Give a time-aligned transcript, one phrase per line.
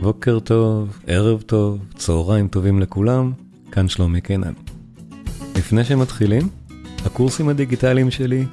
[0.00, 3.32] בוקר טוב, ערב טוב, צהריים טובים לכולם,
[3.72, 4.52] כאן שלומי קינן.
[5.56, 6.48] לפני שמתחילים,
[7.04, 8.46] הקורסים הדיגיטליים שלי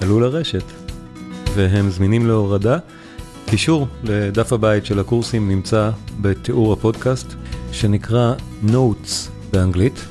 [0.00, 0.64] עלו לרשת,
[1.54, 2.78] והם זמינים להורדה.
[3.46, 7.34] קישור לדף הבית של הקורסים נמצא בתיאור הפודקאסט,
[7.72, 8.34] שנקרא
[8.66, 10.04] Notes באנגלית.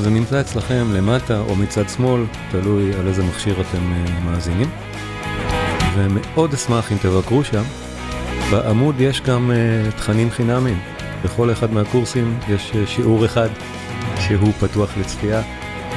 [0.00, 4.68] זה נמצא אצלכם למטה או מצד שמאל, תלוי על איזה מכשיר אתם אה, מאזינים.
[5.94, 7.85] ומאוד אשמח אם תבקרו שם.
[8.50, 10.78] בעמוד יש גם uh, תכנים חינמים.
[11.24, 13.48] בכל אחד מהקורסים יש uh, שיעור אחד
[14.20, 15.42] שהוא פתוח לצפייה,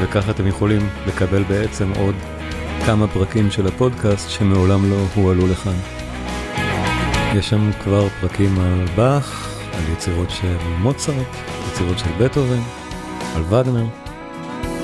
[0.01, 2.15] וככה אתם יכולים לקבל בעצם עוד
[2.85, 5.75] כמה פרקים של הפודקאסט שמעולם לא הועלו לכאן.
[7.35, 11.35] יש שם כבר פרקים על באך, על יצירות של מוצרט,
[11.71, 12.61] יצירות של בטהובן,
[13.35, 13.85] על וגנר,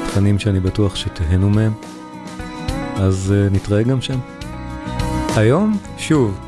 [0.07, 1.73] תכנים שאני בטוח שתהנו מהם,
[2.95, 4.19] אז uh, נתראה גם שם.
[5.35, 6.44] היום, שוב,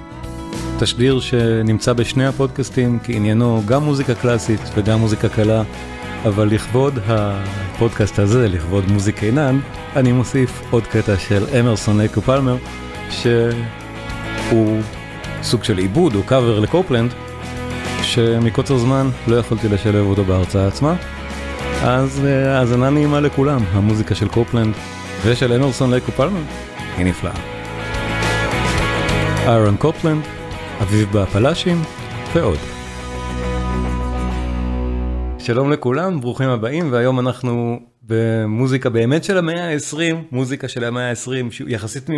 [0.80, 5.63] תשדיר שנמצא בשני הפודקאסטים, כי עניינו גם מוזיקה קלאסית וגם מוזיקה קלה,
[6.26, 9.59] אבל לכבוד הפודקאסט הזה, לכבוד מוזיקה עינן,
[9.95, 12.58] אני מוסיף עוד קטע של אמרסון לייקו פלמר,
[13.09, 14.81] שהוא
[15.42, 17.14] סוג של עיבוד, הוא קאבר לקופלנד,
[18.02, 20.95] שמקוצר זמן לא יכולתי לשלב אותו בהרצאה עצמה.
[21.83, 24.73] אז האזנה נעימה לכולם, המוזיקה של קופלנד
[25.25, 26.42] ושל אמרסון לייקו פלמר
[26.98, 27.33] היא נפלאה.
[29.48, 30.22] איירון קופלנד,
[30.81, 31.81] אביב בהפלאשים
[32.33, 32.58] ועוד.
[35.39, 41.64] שלום לכולם, ברוכים הבאים, והיום אנחנו במוזיקה באמת של המאה ה-20, מוזיקה של המאה ה-20
[41.67, 42.09] יחסית,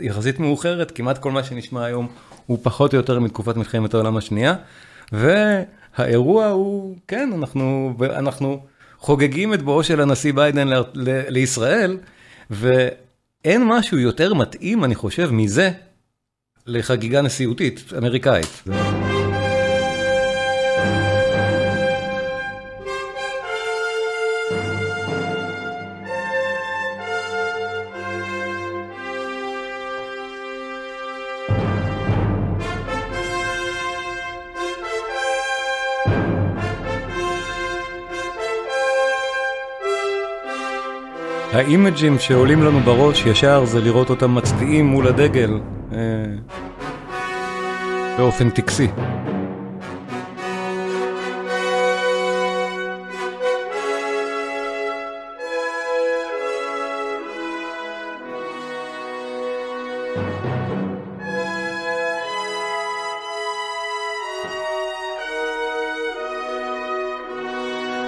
[0.00, 2.08] יחסית מאוחרת, כמעט כל מה שנשמע היום
[2.46, 4.54] הוא פחות או יותר מתקופת מלחמת העולם השנייה,
[5.12, 8.60] והאירוע הוא, כן, אנחנו, אנחנו
[8.98, 11.98] חוגגים את בואו של הנשיא ביידן ל, ל, לישראל,
[12.50, 15.70] ואין משהו יותר מתאים, אני חושב, מזה
[16.66, 18.62] לחגיגה נשיאותית אמריקאית.
[41.52, 45.50] האימג'ים שעולים לנו בראש ישר זה לראות אותם מצדיעים מול הדגל
[48.16, 48.88] באופן טקסי.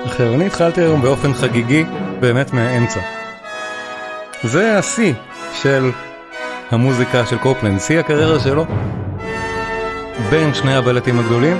[0.05, 1.85] עכשיו, אני התחלתי היום באופן חגיגי
[2.21, 3.01] באמת מהאמצע.
[4.45, 5.13] זה השיא
[5.53, 5.91] של
[6.71, 8.67] המוזיקה של קופלנד, שיא הקריירה שלו
[10.31, 11.57] בין שני הבלטים הגדולים.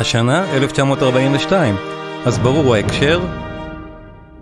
[0.00, 1.76] השנה 1942,
[2.26, 3.20] אז ברור ההקשר,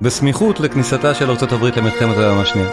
[0.00, 2.70] בסמיכות לכניסתה של ארצות הברית למלחמת העולם השנייה.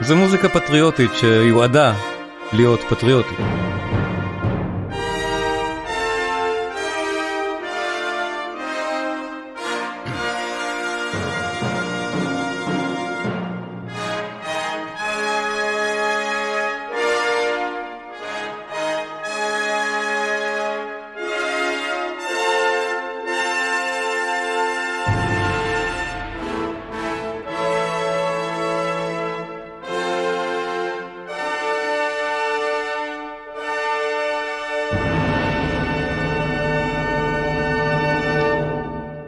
[0.00, 1.94] זו מוזיקה פטריוטית שיועדה
[2.52, 3.63] להיות פטריוטית.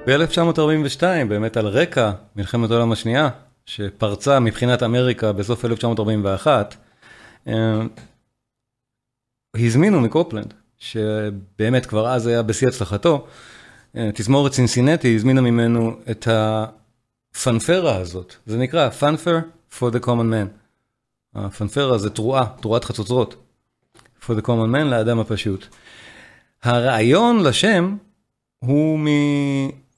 [0.07, 3.29] ב-1942, באמת על רקע מלחמת העולם השנייה,
[3.67, 6.77] שפרצה מבחינת אמריקה בסוף 1941,
[7.49, 7.83] אה,
[9.57, 13.27] הזמינו מקופלנד, שבאמת כבר אז היה בשיא הצלחתו,
[13.97, 19.39] אה, תזמורת סינסינטי הזמינה ממנו את הפנפרה הזאת, זה נקרא פנפר
[19.79, 20.49] for the common man.
[21.35, 23.37] הפנפרה זה תרועה, תרועת חצוצרות.
[24.23, 25.67] for the common man לאדם הפשוט.
[26.63, 27.97] הרעיון לשם
[28.59, 28.99] הוא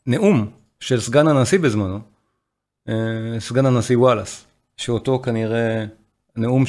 [0.08, 0.50] נאום
[0.80, 2.00] של סגן הנשיא בזמנו,
[2.88, 2.94] אה,
[3.38, 4.46] סגן הנשיא וואלאס,
[4.76, 5.84] שאותו כנראה
[6.36, 6.64] נאום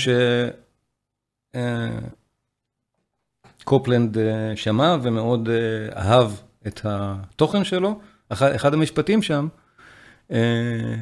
[3.64, 5.50] שקופלנד אה, אה, שמע ומאוד
[5.96, 6.32] אהב
[6.68, 8.00] את התוכן שלו.
[8.30, 9.48] אחד המשפטים שם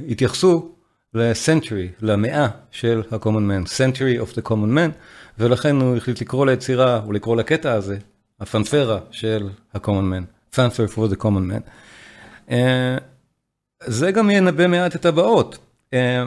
[0.10, 0.76] התייחסו
[1.14, 4.92] לסנטרי, למאה של ה-common man, century of the common man,
[5.38, 7.98] ולכן הוא החליט לקרוא ליצירה, או לקרוא לקטע הזה,
[8.40, 11.70] הפנפרה של ה-common man, fanfare for the common man.
[12.52, 12.98] אה,
[13.86, 15.58] זה גם ינבא מעט את הבאות.
[15.94, 16.26] אה,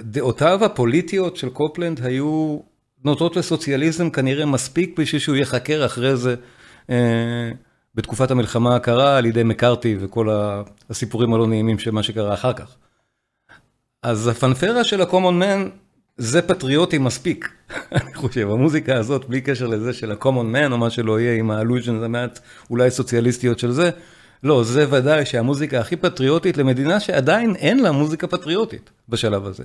[0.00, 2.58] דעותיו הפוליטיות של קופלנד היו
[3.04, 6.34] נוטות לסוציאליזם כנראה מספיק בשביל שהוא ייחקר אחרי זה
[6.90, 7.50] אה,
[7.94, 10.28] בתקופת המלחמה הקרה על ידי מקארתי וכל
[10.90, 12.76] הסיפורים הלא נעימים של מה שקרה אחר כך.
[14.02, 15.70] אז הפנפרה של ה-common man
[16.16, 17.52] זה פטריוטי מספיק,
[17.92, 21.50] אני חושב, המוזיקה הזאת בלי קשר לזה של ה-common man או מה שלא יהיה עם
[21.50, 22.38] ה-allusions המעט
[22.70, 23.90] אולי סוציאליסטיות של זה,
[24.42, 29.64] לא, זה ודאי שהמוזיקה הכי פטריוטית למדינה שעדיין אין לה מוזיקה פטריוטית בשלב הזה.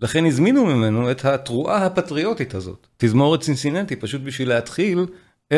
[0.00, 5.06] לכן הזמינו ממנו את התרועה הפטריוטית הזאת, תזמורת צינסינטי, פשוט בשביל להתחיל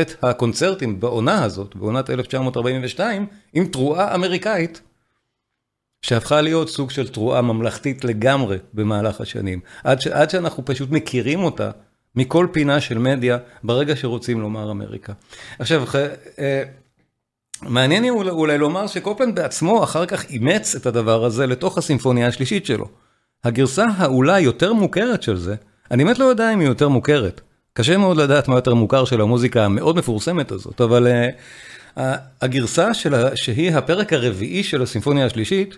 [0.01, 4.83] את הקונצרטים בעונה הזאת, בעונת 1942, עם תרועה אמריקאית,
[6.03, 11.45] שהפכה להיות סוג של תרועה ממלכתית לגמרי במהלך השנים, עד, ש, עד שאנחנו פשוט מכירים
[11.45, 11.71] אותה
[12.15, 15.13] מכל פינה של מדיה ברגע שרוצים לומר אמריקה.
[15.59, 15.85] עכשיו,
[16.39, 16.63] אה,
[17.63, 22.67] מעניין אולי, אולי לומר שקופלנד בעצמו אחר כך אימץ את הדבר הזה לתוך הסימפוניה השלישית
[22.67, 22.89] שלו.
[23.45, 25.55] הגרסה האולי יותר מוכרת של זה,
[25.91, 27.41] אני באמת לא יודע אם היא יותר מוכרת.
[27.75, 31.07] קשה מאוד לדעת מה יותר מוכר של המוזיקה המאוד מפורסמת הזאת, אבל
[31.97, 32.01] uh,
[32.43, 35.77] הגרסה שלה, שהיא הפרק הרביעי של הסימפוניה השלישית,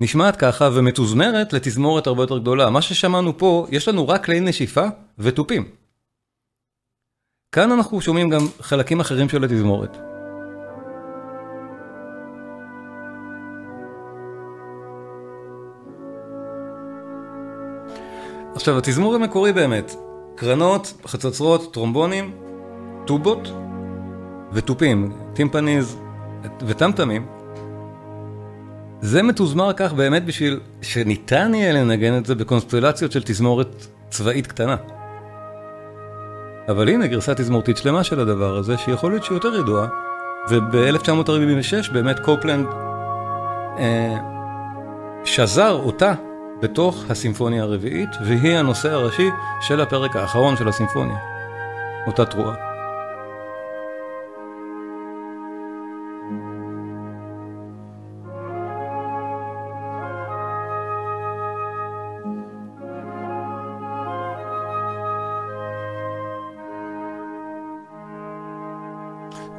[0.00, 2.70] נשמעת ככה ומתוזמרת לתזמורת הרבה יותר גדולה.
[2.70, 4.84] מה ששמענו פה, יש לנו רק כלי נשיפה
[5.18, 5.68] ותופים.
[7.52, 10.11] כאן אנחנו שומעים גם חלקים אחרים של התזמורת.
[18.54, 19.94] עכשיו, התזמור המקורי באמת,
[20.36, 22.32] קרנות, חצוצרות, טרומבונים,
[23.06, 23.48] טובות
[24.52, 25.96] ותופים, טימפניז
[26.66, 27.26] וטמטמים.
[29.00, 34.76] זה מתוזמר כך באמת בשביל שניתן יהיה לנגן את זה בקונסטלציות של תזמורת צבאית קטנה.
[36.68, 39.86] אבל הנה גרסה תזמורתית שלמה של הדבר הזה, שיכול להיות שהיא יותר ידועה,
[40.48, 42.66] וב-1946 באמת קופלנד
[43.78, 44.16] אה,
[45.24, 46.14] שזר אותה
[46.62, 49.28] בתוך הסימפוניה הרביעית, והיא הנושא הראשי
[49.60, 51.16] של הפרק האחרון של הסימפוניה,
[52.06, 52.54] אותה תרועה.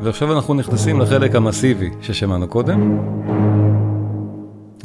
[0.02, 3.00] ועכשיו אנחנו נכנסים לחלק המסיבי ששמענו קודם,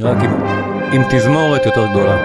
[0.01, 2.17] רק עם, עם תזמורת יותר גדולה.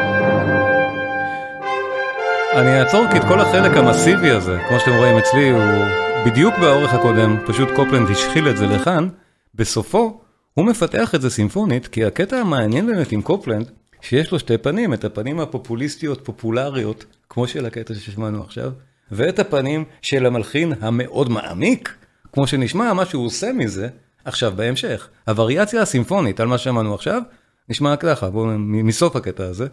[2.54, 5.86] אני אעצור כי את כל החלק המסיבי הזה, כמו שאתם רואים אצלי, הוא
[6.26, 9.08] בדיוק באורך הקודם, פשוט קופלנד השחיל את זה לכאן,
[9.56, 10.22] בסופו
[10.54, 13.72] הוא מפתח את זה סימפונית, כי הקטע המעניין באמת עם קופלנד,
[14.02, 18.72] שיש לו שתי פנים, את הפנים הפופוליסטיות פופולריות, כמו של הקטע ששמענו עכשיו,
[19.12, 21.96] ואת הפנים של המלחין המאוד מעמיק,
[22.34, 23.88] כמו שנשמע מה שהוא עושה מזה,
[24.26, 25.08] עכשיו בהמשך.
[25.28, 27.22] הווריאציה הסימפונית על מה שאמרנו עכשיו,
[27.70, 29.68] נשמע ככה, בואו מסוף הקטע הזה.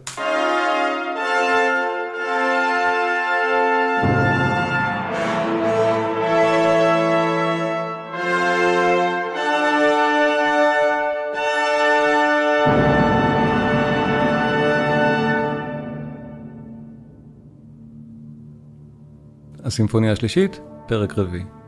[19.63, 21.60] הסימפוניה השלישית, פרק רביעי.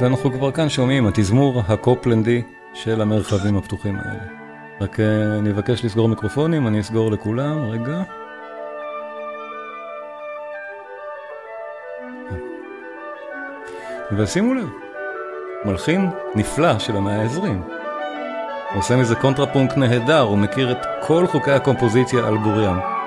[0.00, 2.42] ואנחנו כבר כאן שומעים, התזמור הקופלנדי
[2.74, 4.24] של המרחבים הפתוחים האלה.
[4.80, 8.02] רק אה, אני אבקש לסגור מיקרופונים, אני אסגור לכולם, רגע.
[14.16, 14.68] ושימו לב,
[15.64, 17.42] מלחין נפלא של המאה ה-20.
[17.42, 22.97] הוא עושה מזה קונטרפונקט נהדר, הוא מכיר את כל חוקי הקומפוזיציה על בוריים.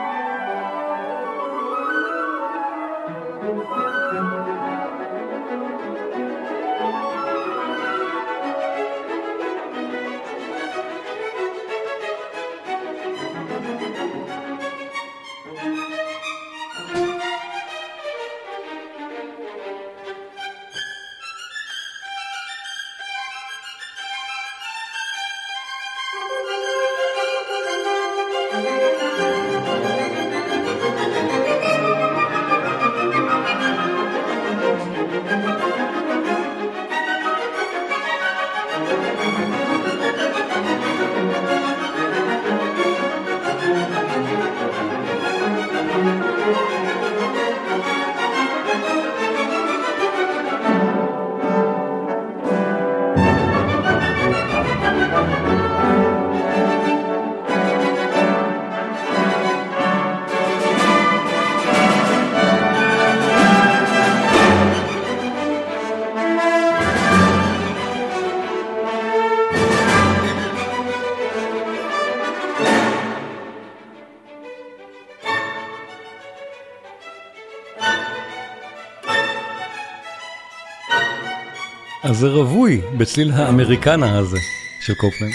[82.03, 84.37] אז זה רווי בצליל האמריקנה הזה
[84.79, 85.33] של קופלנד.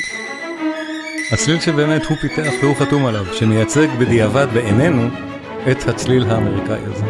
[1.32, 5.08] הצליל שבאמת הוא פיתח והוא חתום עליו, שמייצג בדיעבד בעינינו
[5.70, 7.04] את הצליל האמריקאי הזה.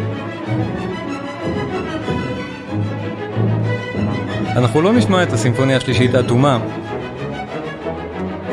[4.47, 6.59] אנחנו לא נשמע את הסימפוניה השלישית האטומה.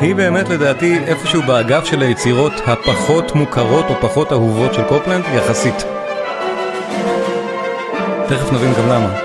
[0.01, 5.83] היא באמת לדעתי איפשהו באגף של היצירות הפחות מוכרות או פחות אהובות של קופלנד יחסית.
[8.27, 9.24] תכף נבין גם למה.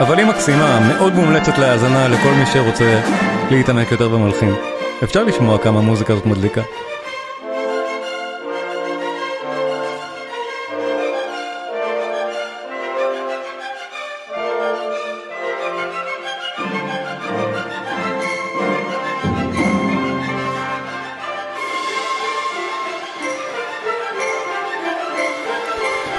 [0.00, 3.00] אבל היא מקסימה, מאוד מומלצת להאזנה לכל מי שרוצה
[3.50, 4.54] להתעמק יותר במלחין.
[5.04, 6.62] אפשר לשמוע כמה המוזיקה הזאת מדליקה.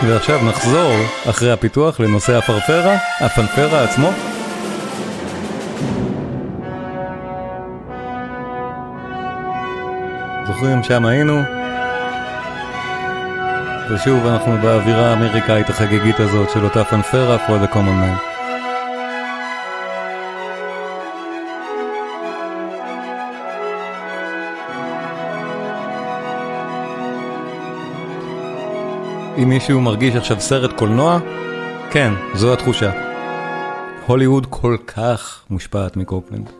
[0.07, 0.93] ועכשיו נחזור
[1.29, 4.09] אחרי הפיתוח לנושא הפרפרה, הפנפרה עצמו.
[10.47, 11.41] זוכרים שם היינו?
[13.89, 18.34] ושוב אנחנו באווירה האמריקאית החגיגית הזאת של אותה פנפרה for the common man.
[29.37, 31.19] אם מישהו מרגיש עכשיו סרט קולנוע,
[31.91, 32.91] כן, זו התחושה.
[34.07, 36.51] הוליווד כל כך מושפעת מקופלנד.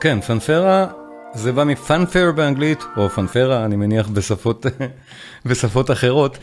[0.00, 0.86] כן, פנפרה
[1.34, 4.66] זה בא מפאנפר באנגלית, או פאנפרה, אני מניח בשפות,
[5.48, 6.38] בשפות אחרות.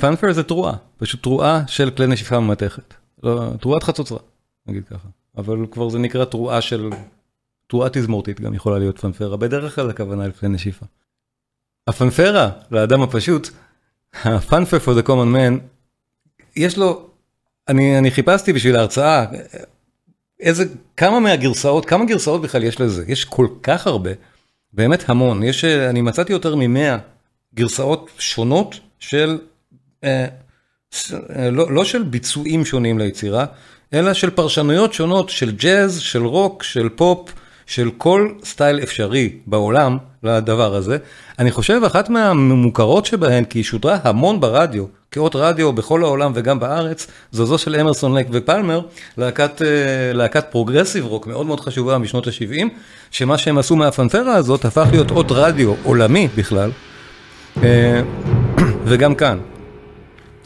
[0.00, 2.94] פאנפר אה, זה תרועה, פשוט תרועה של כלי נשיפה ממתכת.
[3.22, 4.18] לא, תרועת חצוצרה,
[4.66, 5.08] נגיד ככה.
[5.36, 6.90] אבל כבר זה נקרא תרועה של,
[7.66, 10.86] תרועה תזמורתית גם יכולה להיות פאנפרה, בדרך כלל הכוונה לכלי נשיפה.
[11.88, 13.48] הפאנפרה, לאדם הפשוט,
[14.24, 15.58] הפאנפר for the common man,
[16.56, 17.10] יש לו,
[17.68, 19.24] אני, אני חיפשתי בשביל ההרצאה,
[20.42, 20.64] איזה,
[20.96, 23.04] כמה מהגרסאות, כמה גרסאות בכלל יש לזה?
[23.08, 24.10] יש כל כך הרבה,
[24.72, 25.42] באמת המון.
[25.42, 26.96] יש, אני מצאתי יותר ממאה
[27.54, 29.38] גרסאות שונות של,
[30.04, 30.26] אה,
[31.36, 33.44] אה, לא, לא של ביצועים שונים ליצירה,
[33.92, 37.32] אלא של פרשנויות שונות של ג'אז, של רוק, של פופ,
[37.66, 40.98] של כל סטייל אפשרי בעולם לדבר הזה.
[41.38, 46.60] אני חושב אחת מהמוכרות שבהן, כי היא שודרה המון ברדיו, כאות רדיו בכל העולם וגם
[46.60, 48.80] בארץ, זו זו של אמרסון לייק ופלמר,
[49.18, 52.66] להקת, אה, להקת progressive rock מאוד מאוד חשובה משנות ה-70,
[53.10, 56.70] שמה שהם עשו מהפנפרה הזאת הפך להיות אות רדיו עולמי בכלל,
[57.62, 58.00] אה,
[58.88, 59.38] וגם כאן.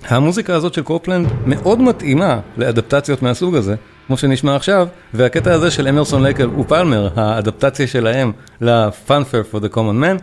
[0.08, 3.74] המוזיקה הזאת של קופלנד מאוד מתאימה לאדפטציות מהסוג הזה,
[4.06, 10.02] כמו שנשמע עכשיו, והקטע הזה של אמרסון לייקר ופלמר, האדפטציה שלהם לפאנפר for the common
[10.02, 10.22] man,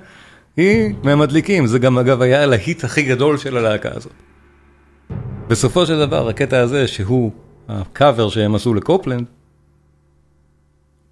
[0.57, 4.13] היא מהמדליקים, זה גם אגב היה הלהיט הכי גדול של הלהקה הזאת.
[5.47, 7.31] בסופו של דבר, הקטע הזה, שהוא
[7.69, 9.25] הקאבר שהם עשו לקופלנד,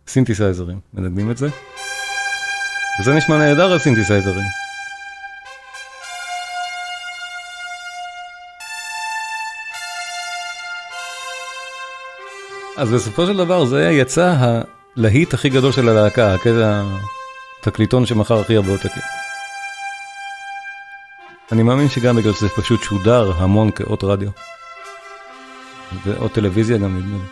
[0.07, 1.47] סינתסייזרים, מנגנים את זה?
[2.99, 4.45] וזה נשמע נהדר הסינתסייזרים.
[12.77, 14.35] אז בסופו של דבר זה יצא
[14.97, 16.83] הלהיט הכי גדול של הלהקה, הקטע
[17.59, 19.20] התקליטון שמכר הכי הרבה עותקים.
[21.51, 24.29] אני מאמין שגם בגלל שזה פשוט שודר המון כאות רדיו.
[26.05, 27.23] ואות טלוויזיה גם נדמה לי.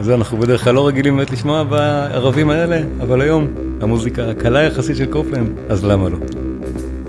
[0.00, 3.46] זה אנחנו בדרך כלל לא רגילים באמת לשמוע בערבים האלה, אבל היום
[3.80, 6.47] המוזיקה הקלה יחסית של קופלן, אז למה לא?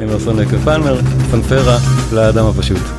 [0.03, 0.99] אמרסון לקר פלמר,
[1.31, 1.77] פנפרה
[2.13, 2.98] לאדם הפשוט.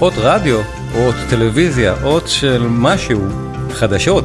[0.00, 0.60] אות רדיו,
[0.94, 3.20] או אות טלוויזיה, אות של משהו,
[3.72, 4.24] חדשות.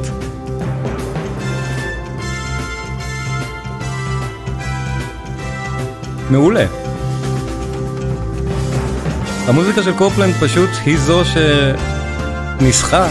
[6.29, 6.65] מעולה.
[9.47, 11.21] המוזיקה של קופלנד פשוט היא זו
[12.59, 13.09] שניסחה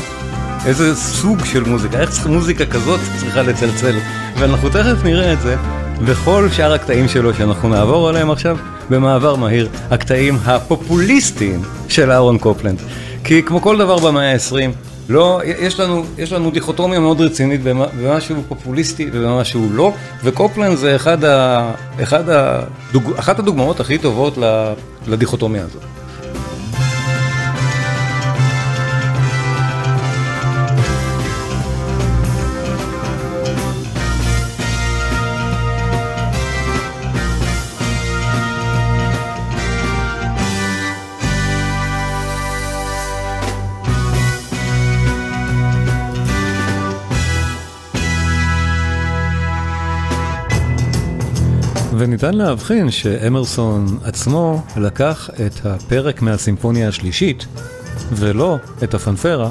[0.67, 3.99] איזה סוג של מוזיקה, איך מוזיקה כזאת צריכה לצלצל.
[4.39, 5.57] ואנחנו תכף נראה את זה
[6.07, 8.59] בכל שאר הקטעים שלו שאנחנו נעבור עליהם עכשיו
[8.91, 11.63] במעבר מהיר, הקטעים הפופוליסטיים
[11.99, 12.79] של אהרון קופלנד.
[13.25, 14.71] כי כמו כל דבר במאה ה-20,
[15.09, 19.93] לא, יש לנו, יש לנו דיכוטומיה מאוד רצינית במה שהוא פופוליסטי ובמה שהוא לא,
[20.25, 21.71] וקופלנד זה אחד ה,
[22.03, 24.39] אחד הדוג, אחת הדוגמאות הכי טובות
[25.07, 25.98] לדיכוטומיה הזאת.
[51.99, 57.47] וניתן להבחין שאמרסון עצמו לקח את הפרק מהסימפוניה השלישית,
[58.13, 59.51] ולא את הפנפרה,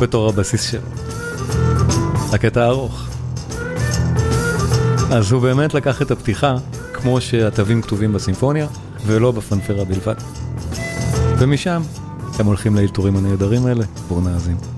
[0.00, 0.80] בתור הבסיס שלו.
[2.32, 3.08] הקטע הארוך.
[5.10, 6.56] אז הוא באמת לקח את הפתיחה,
[6.92, 8.66] כמו שהתווים כתובים בסימפוניה,
[9.06, 10.14] ולא בפנפרה בלבד.
[11.38, 11.82] ומשם
[12.38, 14.75] הם הולכים לאלתורים הנהדרים האלה, בואו נאזין.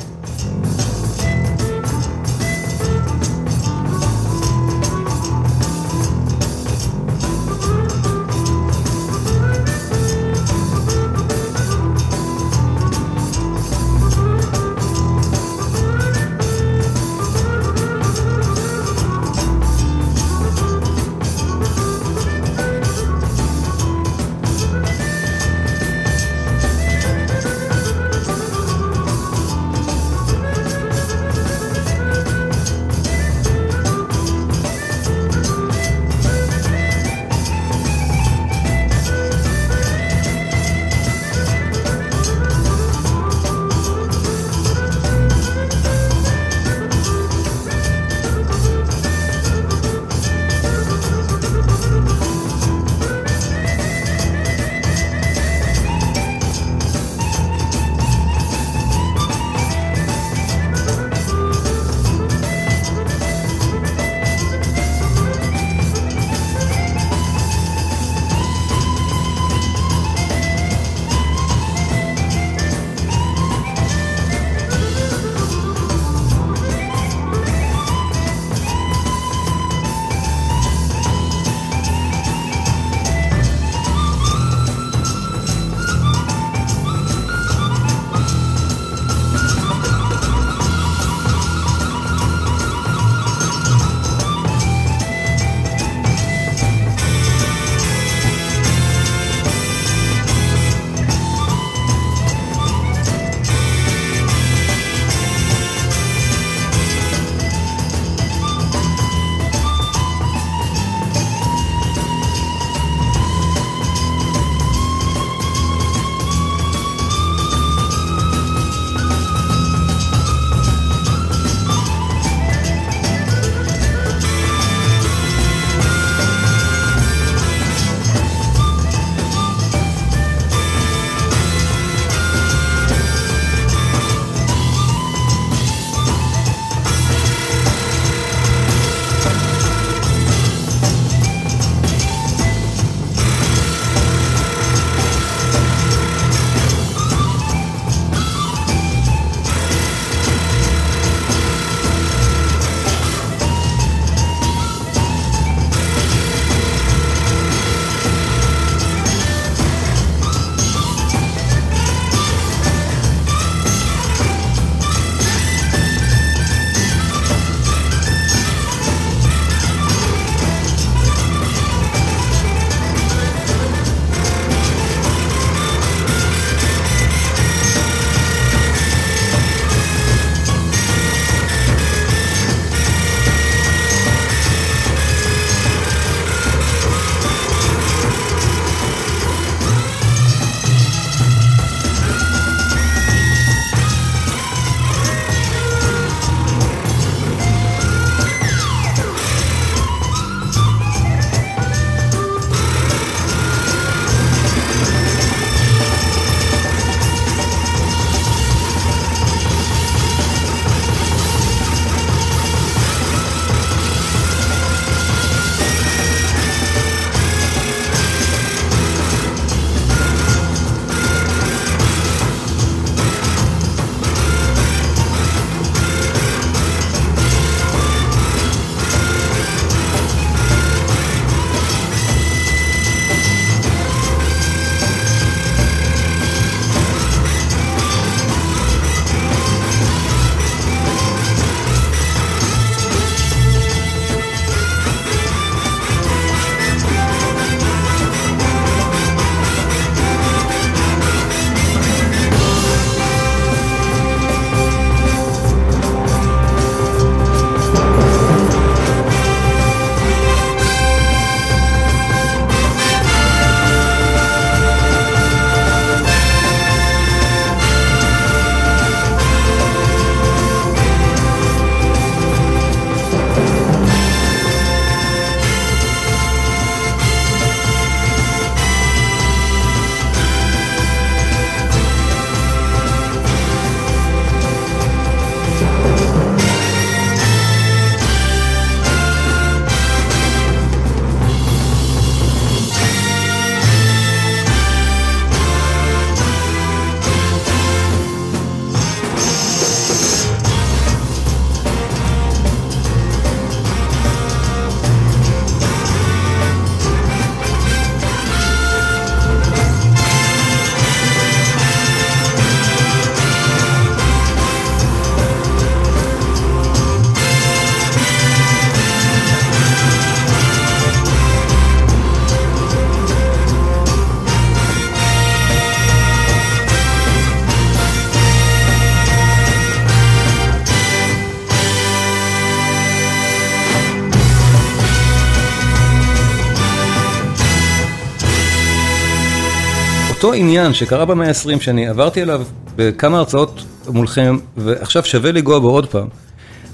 [340.18, 345.70] אותו עניין שקרה במאה ה-20 שאני עברתי עליו בכמה הרצאות מולכם ועכשיו שווה לגוע בו
[345.70, 346.08] עוד פעם.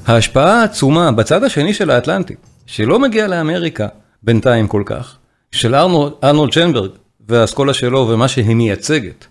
[0.06, 2.34] ההשפעה העצומה בצד השני של האטלנטי,
[2.66, 3.88] שלא מגיע לאמריקה
[4.22, 5.16] בינתיים כל כך,
[5.52, 6.90] של ארנולד, ארנולד צ'נברג
[7.28, 9.26] והאסכולה שלו ומה שהיא מייצגת,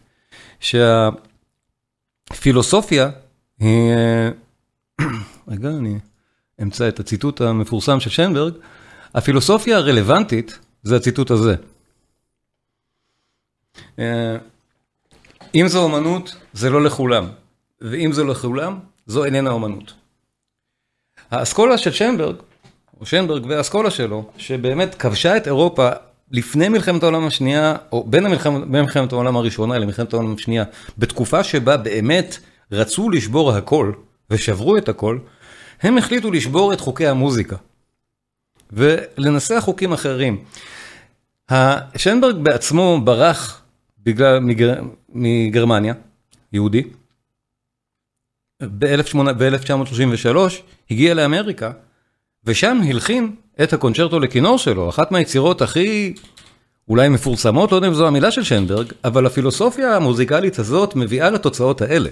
[2.30, 3.10] שהפילוסופיה
[3.60, 3.92] היא,
[5.52, 6.00] רגע אני
[6.62, 8.54] אמצא את הציטוט המפורסם של צ'נברג,
[9.16, 11.56] הפילוסופיה הרלוונטית זה הציטוט הזה.
[15.56, 17.28] אם זו אמנות, זה לא לכולם,
[17.82, 19.94] ואם זה לכולם, זו איננה אמנות.
[21.32, 22.36] האסכולה של שיינברג,
[23.02, 25.90] או שיינברג והאסכולה שלו, שבאמת כבשה את אירופה
[26.32, 30.64] לפני מלחמת העולם השנייה, או בין המלחמת, מלחמת העולם הראשונה למלחמת העולם השנייה,
[30.98, 32.38] בתקופה שבה באמת
[32.72, 33.92] רצו לשבור הכל,
[34.30, 35.18] ושברו את הכל,
[35.82, 37.56] הם החליטו לשבור את חוקי המוזיקה,
[38.72, 40.44] ולנסח חוקים אחרים.
[41.98, 43.63] שיינברג בעצמו ברח
[44.04, 45.94] בגלל, מגר, מגרמניה,
[46.54, 46.84] יהודי,
[48.64, 50.38] ב-1933
[50.92, 51.72] הגיע לאמריקה,
[52.46, 56.14] ושם הלחין את הקונצ'רטו לכינור שלו, אחת מהיצירות הכי
[56.90, 61.82] אולי מפורסמות, לא יודע אם זו המילה של שיינברג, אבל הפילוסופיה המוזיקלית הזאת מביאה לתוצאות
[61.82, 62.10] האלה.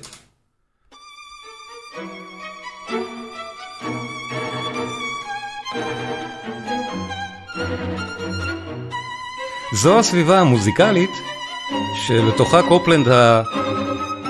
[9.73, 11.30] זו הסביבה המוזיקלית
[12.07, 13.07] שלתוכה קופלנד,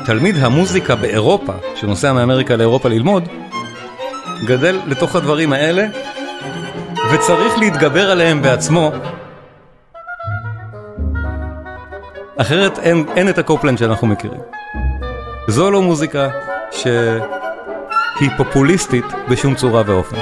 [0.05, 3.27] תלמיד המוזיקה באירופה, שנוסע מאמריקה לאירופה ללמוד,
[4.47, 5.87] גדל לתוך הדברים האלה,
[7.11, 8.91] וצריך להתגבר עליהם בעצמו,
[12.37, 14.41] אחרת אין, אין את הקופלנד שאנחנו מכירים.
[15.47, 16.29] זו לא מוזיקה
[16.71, 20.17] שהיא פופוליסטית בשום צורה ואופן.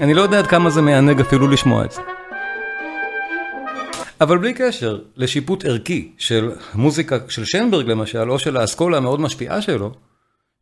[0.00, 2.00] אני לא יודע עד כמה זה מענג אפילו לשמוע את זה.
[4.20, 9.62] אבל בלי קשר לשיפוט ערכי של מוזיקה של שיינברג למשל, או של האסכולה המאוד משפיעה
[9.62, 9.94] שלו,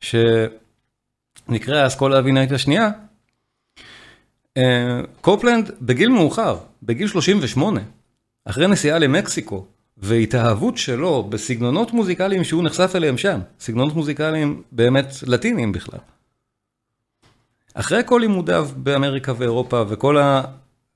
[0.01, 2.91] שנקרא האסכולה הווינאית השנייה,
[4.57, 7.81] אה, קופלנד בגיל מאוחר, בגיל 38,
[8.45, 15.73] אחרי נסיעה למקסיקו, והתאהבות שלו בסגנונות מוזיקליים שהוא נחשף אליהם שם, סגנונות מוזיקליים באמת לטיניים
[15.73, 16.01] בכלל.
[17.75, 20.17] אחרי כל לימודיו באמריקה ואירופה וכל.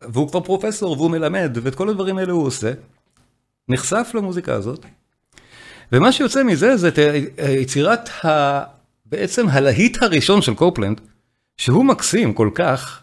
[0.03, 2.73] והוא כבר פרופסור והוא מלמד, ואת כל הדברים האלה הוא עושה,
[3.69, 4.87] נחשף למוזיקה הזאת,
[5.93, 6.99] ומה שיוצא מזה זה את
[7.39, 8.63] יצירת ה...
[9.07, 11.01] בעצם הלהיט הראשון של קופלנד,
[11.57, 13.03] שהוא מקסים כל כך,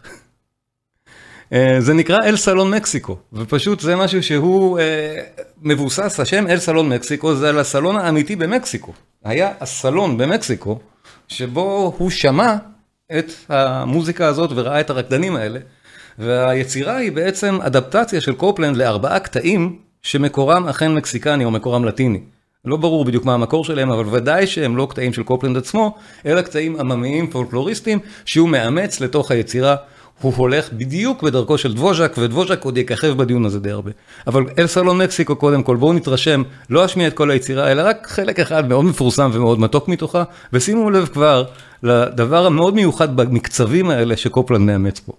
[1.52, 5.22] אה, זה נקרא אל סלון מקסיקו, ופשוט זה משהו שהוא אה,
[5.62, 8.92] מבוסס, השם אל סלון מקסיקו זה על הסלון האמיתי במקסיקו.
[9.24, 10.78] היה הסלון במקסיקו,
[11.28, 12.56] שבו הוא שמע
[13.18, 15.60] את המוזיקה הזאת וראה את הרקדנים האלה.
[16.18, 22.20] והיצירה היא בעצם אדפטציה של קופלנד לארבעה קטעים שמקורם אכן מקסיקני או מקורם לטיני.
[22.64, 25.94] לא ברור בדיוק מה המקור שלהם, אבל ודאי שהם לא קטעים של קופלנד עצמו,
[26.26, 29.76] אלא קטעים עממיים פולקלוריסטיים שהוא מאמץ לתוך היצירה.
[30.20, 33.90] הוא הולך בדיוק בדרכו של דבוז'ק, ודבוז'ק עוד יככב בדיון הזה די הרבה.
[34.26, 38.06] אבל אל סלון מקסיקו קודם כל, בואו נתרשם, לא אשמיע את כל היצירה, אלא רק
[38.06, 40.22] חלק אחד מאוד מפורסם ומאוד מתוק מתוכה,
[40.52, 41.44] ושימו לב כבר
[41.82, 45.12] לדבר המאוד מיוחד במקצבים האלה שקופלנד מאמץ פה.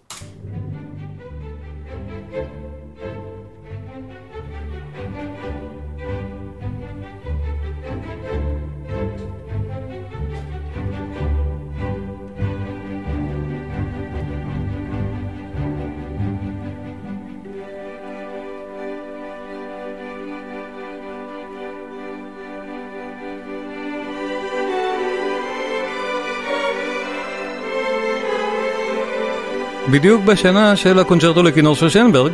[29.96, 32.32] בדיוק בשנה של הקונצ'רטו לכינור של שיינברג.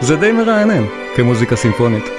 [0.00, 0.84] זה די מרענן
[1.16, 2.17] כמוזיקה סימפונית.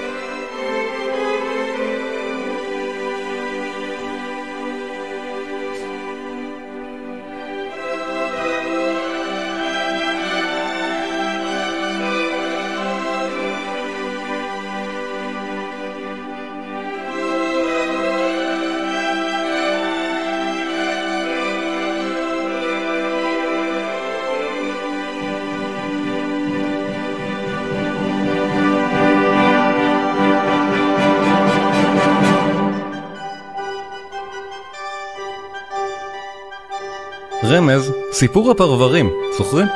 [38.20, 39.68] סיפור הפרברים, זוכרים?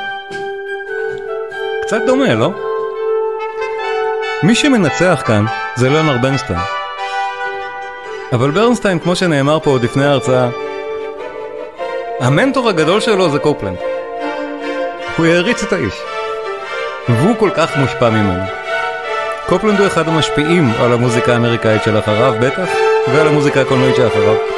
[1.82, 2.50] קצת דומה, לא?
[4.42, 5.44] מי שמנצח כאן
[5.76, 6.58] זה ליאונרד ברנסטיין.
[8.32, 10.48] אבל ברנסטיין, כמו שנאמר פה עוד לפני ההרצאה,
[12.20, 13.76] המנטור הגדול שלו זה קופלנד.
[15.16, 15.94] הוא העריץ את האיש.
[17.08, 18.44] והוא כל כך מושפע ממנו.
[19.48, 22.68] קופלנד הוא אחד המשפיעים על המוזיקה האמריקאית שלאחריו בטח,
[23.08, 24.53] ועל המוזיקה הקולנועית שלאחריו.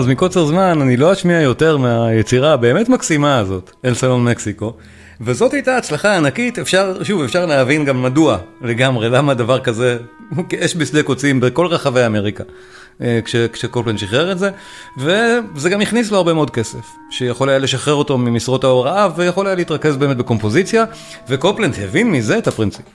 [0.00, 4.72] אז מקוצר זמן אני לא אשמיע יותר מהיצירה הבאמת מקסימה הזאת, אל סלון מקסיקו.
[5.20, 9.98] וזאת הייתה הצלחה ענקית, אפשר, שוב, אפשר להבין גם מדוע לגמרי, למה דבר כזה,
[10.48, 12.44] כאש בשדה קוצים בכל רחבי אמריקה,
[13.00, 14.50] אה, כש, כשקופלנד שחרר את זה,
[14.98, 19.56] וזה גם הכניס לו הרבה מאוד כסף, שיכול היה לשחרר אותו ממשרות ההוראה, ויכול היה
[19.56, 20.84] להתרכז באמת בקומפוזיציה,
[21.28, 22.86] וקופלנד הבין מזה את הפרינציפ.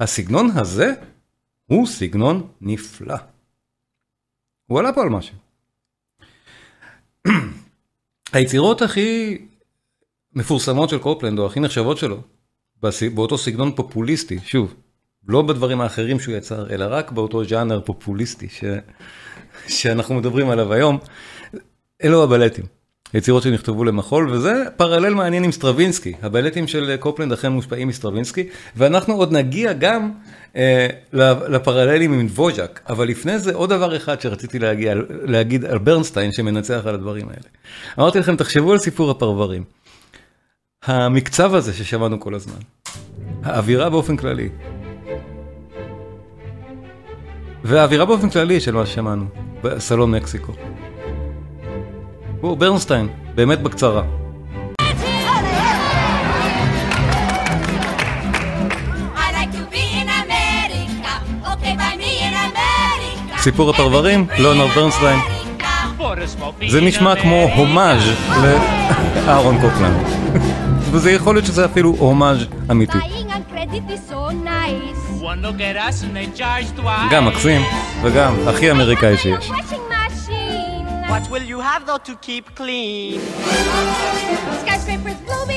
[0.00, 0.92] הסגנון הזה
[1.66, 3.16] הוא סגנון נפלא.
[4.66, 5.47] הוא עלה פה על משהו.
[8.32, 9.38] היצירות הכי
[10.34, 12.20] מפורסמות של קופלנד, או הכי נחשבות שלו,
[13.14, 14.74] באותו סגנון פופוליסטי, שוב,
[15.28, 18.64] לא בדברים האחרים שהוא יצר, אלא רק באותו ז'אנר פופוליסטי ש...
[19.68, 20.98] שאנחנו מדברים עליו היום,
[22.04, 22.64] אלו הבלטים.
[23.14, 26.14] יצירות שנכתבו למחול, וזה פרלל מעניין עם סטרווינסקי.
[26.22, 30.12] הבלטים של קופלנד אכן מושפעים מסטרווינסקי, ואנחנו עוד נגיע גם
[31.48, 36.82] לפרללים עם דבוז'ק, אבל לפני זה עוד דבר אחד שרציתי להגיע, להגיד על ברנסטיין שמנצח
[36.86, 37.48] על הדברים האלה.
[37.98, 39.64] אמרתי לכם, תחשבו על סיפור הפרברים.
[40.84, 42.58] המקצב הזה ששמענו כל הזמן,
[43.42, 44.48] האווירה באופן כללי,
[47.64, 49.24] והאווירה באופן כללי של מה ששמענו,
[49.62, 50.52] בסלון מקסיקו.
[52.40, 54.27] הוא ברנסטיין, באמת בקצרה.
[63.48, 65.18] סיפור הפרברים, ליאונרד ברנסטיין.
[66.68, 68.02] זה נשמע כמו הומאז'
[68.42, 70.06] לאהרון קופלנד.
[70.92, 72.98] וזה יכול להיות שזה אפילו הומאז' אמיתי.
[77.10, 77.62] גם מקסים,
[78.02, 79.50] וגם הכי אמריקאי שיש.
[81.08, 83.20] What will you have though to keep clean?
[84.62, 85.48] Skyscrapers bloom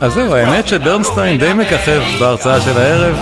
[0.00, 3.16] אז זהו, האמת שברנסטיין די מככב בהרצאה של הערב,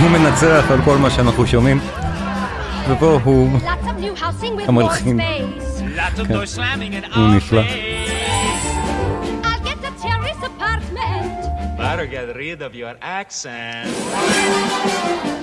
[0.00, 1.80] הוא מנצח על כל מה שאנחנו שומעים,
[2.88, 3.58] ופה הוא
[4.66, 5.20] המלחין.
[6.28, 6.34] כן.
[7.14, 7.62] הוא נפלא.
[11.78, 13.88] Better get rid of your accent.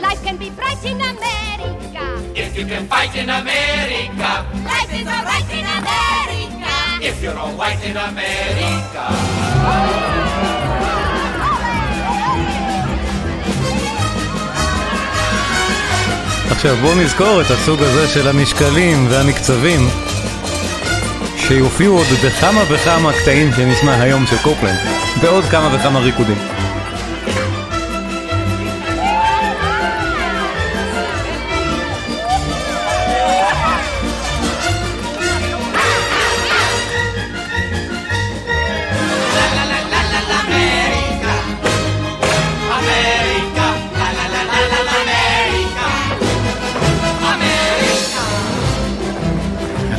[0.05, 2.05] Life can be bright in America.
[2.43, 4.31] If you can fight in America.
[4.71, 6.73] Life is alright in America.
[7.09, 9.03] If you're all white in America.
[16.51, 19.87] עכשיו בואו נזכור את הסוג הזה של המשקלים והמקצבים
[21.37, 24.79] שיופיעו עוד בכמה וכמה קטעים שנשמע היום של קופלנד,
[25.21, 26.60] בעוד כמה וכמה ריקודים.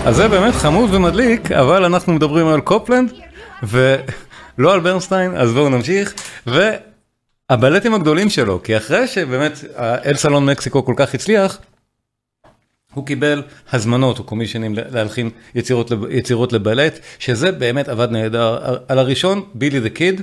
[0.07, 3.13] אז זה באמת חמוד ומדליק, אבל אנחנו מדברים על קופלנד,
[3.63, 6.15] ולא על ברנסטיין, אז בואו נמשיך.
[6.47, 11.59] והבלטים הגדולים שלו, כי אחרי שבאמת אל סלון מקסיקו כל כך הצליח,
[12.95, 18.77] הוא קיבל הזמנות או קומישנים להלחין יצירות, יצירות לבלט, שזה באמת עבד נהדר.
[18.89, 20.23] על הראשון, בילי דה קיד,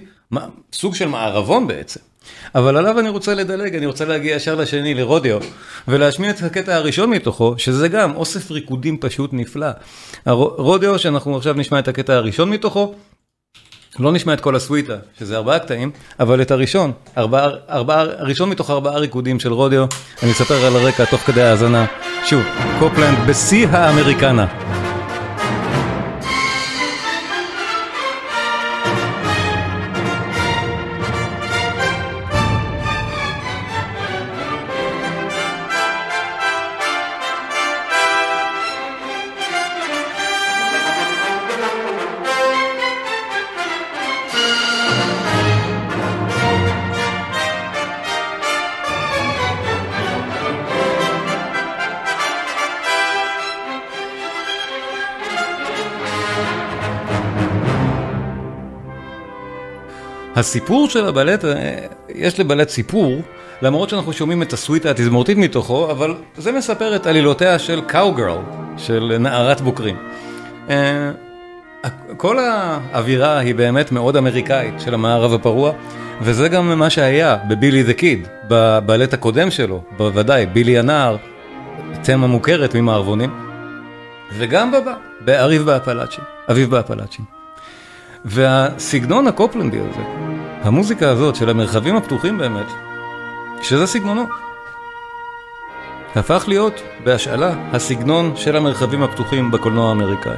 [0.73, 1.99] סוג של מערבון בעצם.
[2.55, 5.39] אבל עליו אני רוצה לדלג, אני רוצה להגיע ישר לשני, לרודיו,
[5.87, 9.67] ולהשמיע את הקטע הראשון מתוכו, שזה גם אוסף ריקודים פשוט נפלא.
[10.25, 12.95] רודיו, שאנחנו עכשיו נשמע את הקטע הראשון מתוכו,
[13.99, 18.69] לא נשמע את כל הסוויטה, שזה ארבעה קטעים, אבל את הראשון, ארבעה, ארבעה, הראשון מתוך
[18.69, 19.85] ארבעה ריקודים של רודיו,
[20.23, 21.85] אני אספר על הרקע תוך כדי האזנה.
[22.25, 22.43] שוב,
[22.79, 24.88] קופלנד בשיא האמריקנה.
[60.39, 61.75] הסיפור של הבלט, אה,
[62.15, 63.21] יש לבלט סיפור,
[63.61, 68.37] למרות שאנחנו שומעים את הסוויטה התזמורתית מתוכו, אבל זה מספר את עלילותיה של קאוגרל,
[68.77, 69.95] של נערת בוקרים.
[70.69, 71.11] אה,
[72.17, 75.71] כל האווירה היא באמת מאוד אמריקאית של המערב הפרוע,
[76.21, 81.17] וזה גם מה שהיה בבילי דה קיד, בבלט הקודם שלו, בוודאי, בילי הנער,
[82.03, 83.29] תמה מוכרת ממערבונים,
[84.37, 86.21] וגם בבא, באביב באפלאצ'י,
[86.51, 87.21] אביב באפלאצ'י.
[88.25, 90.28] והסגנון הקופלנדי הזה,
[90.61, 92.65] המוזיקה הזאת של המרחבים הפתוחים באמת,
[93.61, 94.27] שזה סגנונו,
[96.15, 100.37] הפך להיות בהשאלה הסגנון של המרחבים הפתוחים בקולנוע האמריקאי.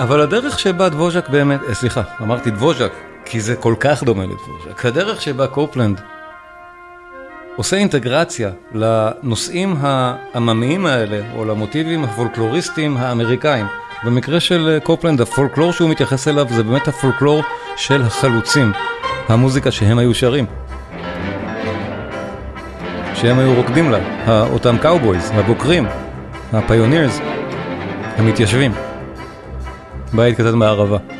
[0.00, 2.92] אבל הדרך שבה דבוז'ק באמת, אה, סליחה, אמרתי דבוז'ק,
[3.24, 6.00] כי זה כל כך דומה לדבוז'ק, הדרך שבה קופלנד
[7.56, 13.66] עושה אינטגרציה לנושאים העממיים האלה, או למוטיבים הפולקלוריסטיים האמריקאים.
[14.04, 17.42] במקרה של אה, קופלנד, הפולקלור שהוא מתייחס אליו זה באמת הפולקלור
[17.76, 18.72] של החלוצים,
[19.28, 20.46] המוזיקה שהם היו שרים.
[23.14, 23.98] שהם היו רוקדים לה,
[24.52, 25.86] אותם קאובויז, הבוקרים,
[26.52, 27.20] הפיונירס,
[28.16, 28.72] המתיישבים.
[30.12, 31.17] בית קטן בערבה.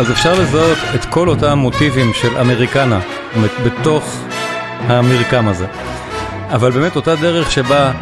[0.00, 3.00] אז אפשר לזהות את כל אותם מוטיבים של אמריקנה
[3.64, 4.16] בתוך
[4.80, 5.66] המרקם הזה.
[6.50, 7.92] אבל באמת אותה דרך שבה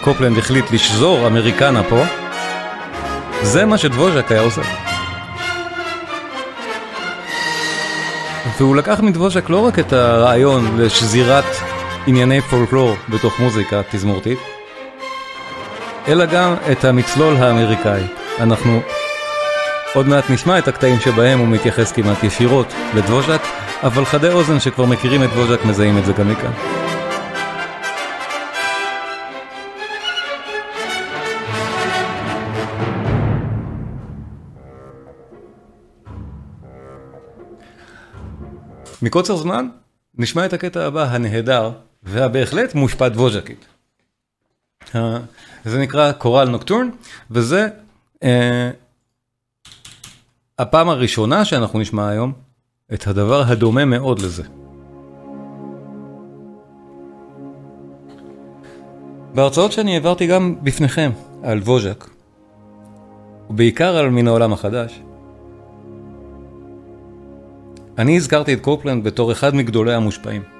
[0.00, 2.02] קופלנד החליט לשזור אמריקנה פה,
[3.42, 4.60] זה מה שדבוז'ק היה עושה.
[8.58, 11.56] והוא לקח מדבוז'ק לא רק את הרעיון לשזירת
[12.06, 14.38] ענייני פולקלור בתוך מוזיקה תזמורתית,
[16.08, 18.02] אלא גם את המצלול האמריקאי.
[18.40, 18.80] אנחנו
[19.94, 23.40] עוד מעט נשמע את הקטעים שבהם הוא מתייחס כמעט ישירות לדבוז'ק,
[23.82, 26.52] אבל חדי אוזן שכבר מכירים את דבוז'ק מזהים את זה גם מכאן.
[39.02, 39.68] מקוצר זמן,
[40.18, 41.70] נשמע את הקטע הבא, הנהדר,
[42.02, 43.66] והבהחלט מושפע דבוז'קית.
[45.64, 46.90] זה נקרא קורל נוקטורן,
[47.30, 47.68] וזה
[48.22, 48.70] אה,
[50.58, 52.32] הפעם הראשונה שאנחנו נשמע היום
[52.94, 54.42] את הדבר הדומה מאוד לזה.
[59.34, 61.10] בהרצאות שאני העברתי גם בפניכם
[61.42, 62.10] על ווז'ק,
[63.50, 65.02] ובעיקר על מן העולם החדש,
[67.98, 70.53] אני הזכרתי את קופלנד בתור אחד מגדולי המושפעים.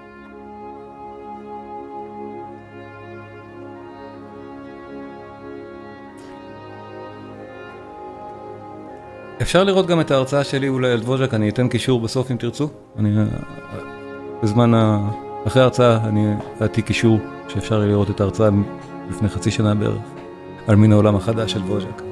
[9.45, 12.69] אפשר לראות גם את ההרצאה שלי אולי על דבוז'ק, אני אתן קישור בסוף אם תרצו.
[12.99, 13.11] אני,
[14.43, 15.09] בזמן, ה...
[15.47, 17.19] אחרי ההרצאה אני אעתי קישור
[17.49, 18.49] שאפשר לראות את ההרצאה
[19.11, 20.03] לפני חצי שנה בערך,
[20.67, 22.03] על מין העולם החדש של דבוז'ק.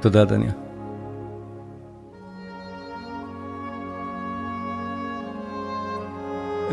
[0.00, 0.50] תודה דניה.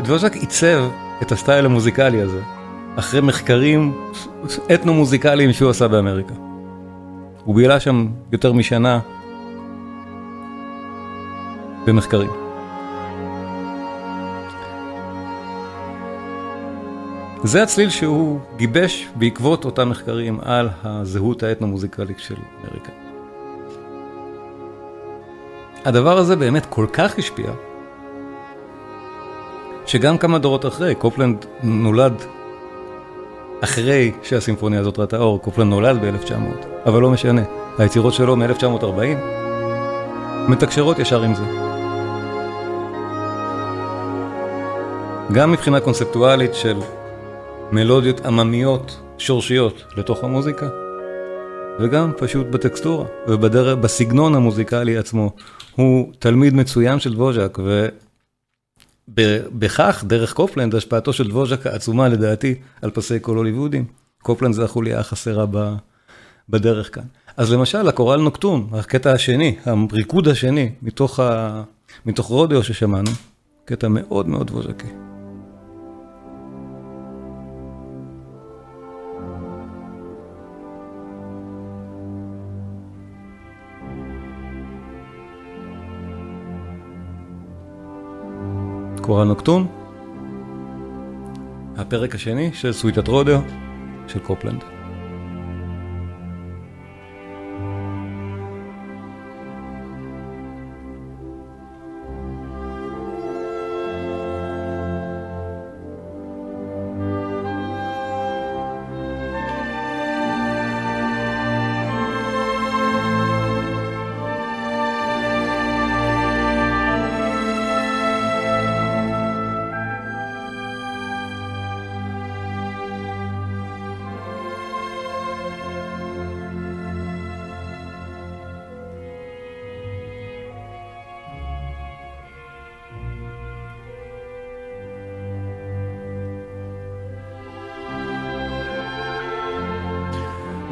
[0.02, 0.88] דבוז'ק עיצב
[1.22, 2.40] את הסטייל המוזיקלי הזה,
[2.96, 3.92] אחרי מחקרים
[4.74, 6.53] אתנו-מוזיקליים שהוא עשה באמריקה.
[7.44, 9.00] הוא בילה שם יותר משנה
[11.86, 12.30] במחקרים.
[17.44, 22.92] זה הצליל שהוא גיבש בעקבות אותם מחקרים על הזהות האתנו-מוזיקלית של אמריקה.
[25.84, 27.50] הדבר הזה באמת כל כך השפיע,
[29.86, 32.22] שגם כמה דורות אחרי, קופלנד נולד
[33.60, 37.42] אחרי שהסימפוניה הזאת ראתה אור, קופלן נולד ב-1900, אבל לא משנה,
[37.78, 39.16] היצירות שלו מ-1940
[40.48, 41.44] מתקשרות ישר עם זה.
[45.32, 46.76] גם מבחינה קונספטואלית של
[47.72, 50.68] מלודיות עממיות, שורשיות, לתוך המוזיקה,
[51.80, 55.30] וגם פשוט בטקסטורה ובסגנון המוזיקלי עצמו.
[55.76, 57.58] הוא תלמיד מצוין של דבוז'ק,
[59.08, 63.84] ובכך, דרך קופלנד, השפעתו של דבוז'ק העצומה לדעתי על פסי קול הוליוודים.
[64.22, 65.44] קופלנד זה החוליה החסרה
[66.48, 67.04] בדרך כאן.
[67.36, 71.62] אז למשל, הכורל נוקטורן, הקטע השני, הריקוד השני, מתוך, ה...
[72.06, 73.10] מתוך רודאו ששמענו,
[73.64, 75.13] קטע מאוד מאוד דבוז'קי.
[89.04, 89.66] קורל נוקטון,
[91.76, 93.40] הפרק השני של סוויטת רודיו
[94.08, 94.73] של קופלנד.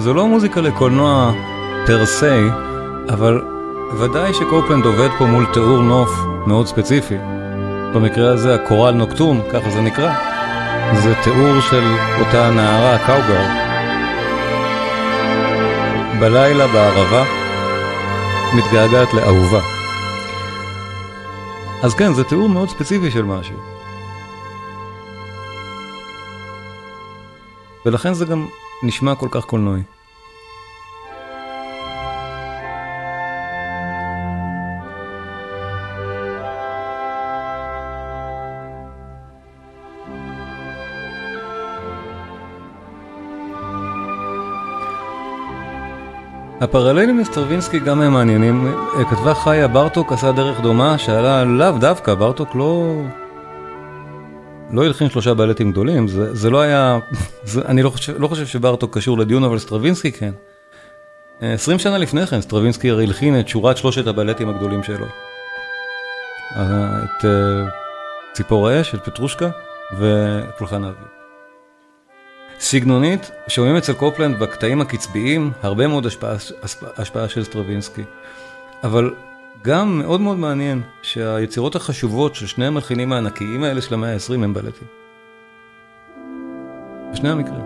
[0.02, 1.32] זו לא מוזיקה לקולנוע
[1.86, 2.48] פר סי,
[3.08, 3.42] אבל
[3.98, 6.10] ודאי שקופלנד עובד פה מול תיאור נוף
[6.46, 7.16] מאוד ספציפי.
[7.94, 10.14] במקרה הזה הקורל נוקטורן, ככה זה נקרא,
[10.94, 11.84] זה תיאור של
[12.20, 13.46] אותה נערה קאוגר.
[16.20, 17.24] בלילה בערבה
[18.54, 19.60] מתגעגעת לאהובה.
[21.82, 23.56] אז כן, זה תיאור מאוד ספציפי של משהו.
[27.86, 28.46] ולכן זה גם
[28.82, 29.82] נשמע כל כך קולנועי.
[46.60, 48.74] הפרללים לסטרווינסקי גם הם מעניינים.
[49.10, 52.94] כתבה חיה ברטוק עשה דרך דומה שעלה לאו דווקא, ברטוק לא...
[54.72, 56.98] לא הלחין שלושה בלטים גדולים, זה, זה לא היה,
[57.44, 60.32] זה, אני לא חושב, לא חושב שברטוק קשור לדיון, אבל סטרווינסקי כן.
[61.40, 65.06] 20 שנה לפני כן סטרווינסקי הרי הלחין את שורת שלושת הבלטים הגדולים שלו.
[66.52, 67.68] את אה,
[68.32, 69.50] ציפור האש, את פטרושקה
[69.98, 71.06] ופולחן האביב.
[72.60, 76.34] סגנונית, שומעים אצל קופלנד בקטעים הקצביים הרבה מאוד השפעה,
[76.96, 78.02] השפעה של סטרווינסקי.
[78.84, 79.10] אבל
[79.64, 84.54] גם מאוד מאוד מעניין שהיצירות החשובות של שני המלחינים הענקיים האלה של המאה ה-20 הם
[84.54, 84.88] בלטים.
[87.12, 87.64] בשני המקרים.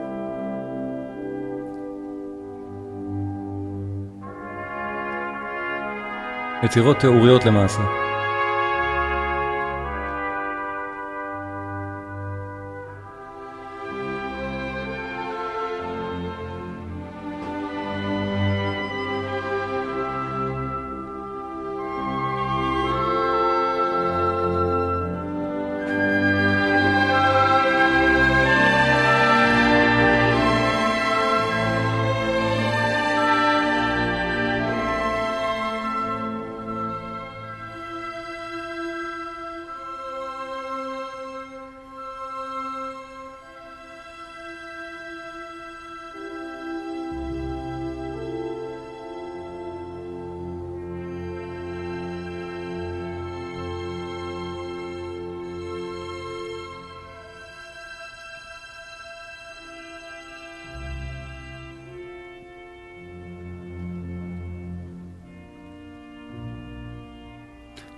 [6.62, 7.82] יצירות תיאוריות למעשה.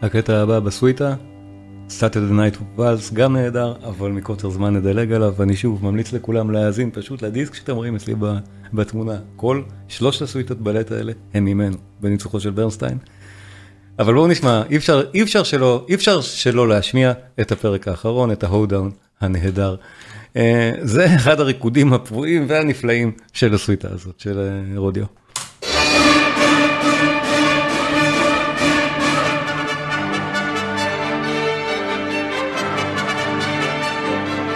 [0.08, 1.14] הקטע הבא בסוויטה,
[1.88, 6.90] Saturday Night Waltz, גם נהדר, אבל מקוצר זמן נדלג עליו, ואני שוב ממליץ לכולם להאזין
[6.90, 8.14] פשוט לדיסק שאתם רואים אצלי
[8.72, 9.18] בתמונה.
[9.36, 12.98] כל שלושת הסוויטות בלט האלה הם ממנו, בניצוחו של ברנסטיין.
[13.98, 18.32] אבל בואו נשמע, אי אפשר, אי אפשר שלא, אי אפשר שלא להשמיע את הפרק האחרון,
[18.32, 18.90] את ההודאון
[19.20, 19.76] הנהדר.
[20.36, 25.04] אה, זה אחד הריקודים הפרועים והנפלאים של הסוויטה הזאת, של אה, רודיו.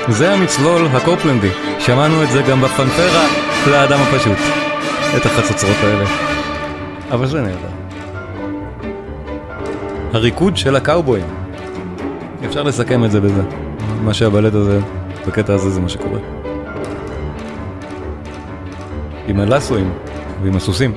[0.08, 3.26] זה המצלול הקופלנדי, שמענו את זה גם בפנפרה
[3.70, 4.38] לאדם הפשוט,
[5.16, 6.04] את החצוצרות האלה.
[7.10, 7.68] אבל זה נהדר.
[10.12, 11.26] הריקוד של הקאובויים.
[12.46, 13.42] אפשר לסכם את זה בזה.
[14.04, 14.78] מה שהבלט הזה,
[15.26, 16.18] בקטע הזה זה מה שקורה.
[19.26, 19.92] עם הלסואים
[20.42, 20.94] ועם הסוסים.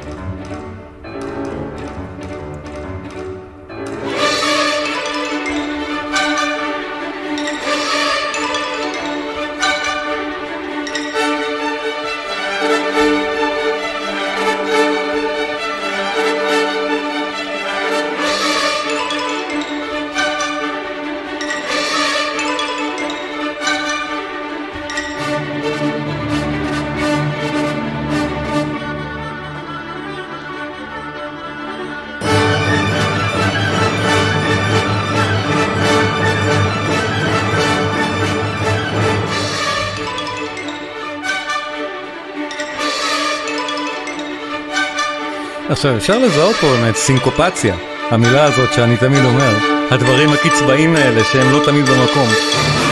[45.75, 47.75] עכשיו אפשר לזהות פה באמת סינקופציה,
[48.11, 49.57] המילה הזאת שאני תמיד אומר,
[49.91, 52.27] הדברים הקצבאיים האלה שהם לא תמיד במקום,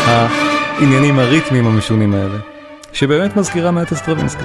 [0.05, 2.37] העניינים הריתמיים המשונים האלה,
[2.93, 4.43] שבאמת מזכירה מעט אסטרווינסקי.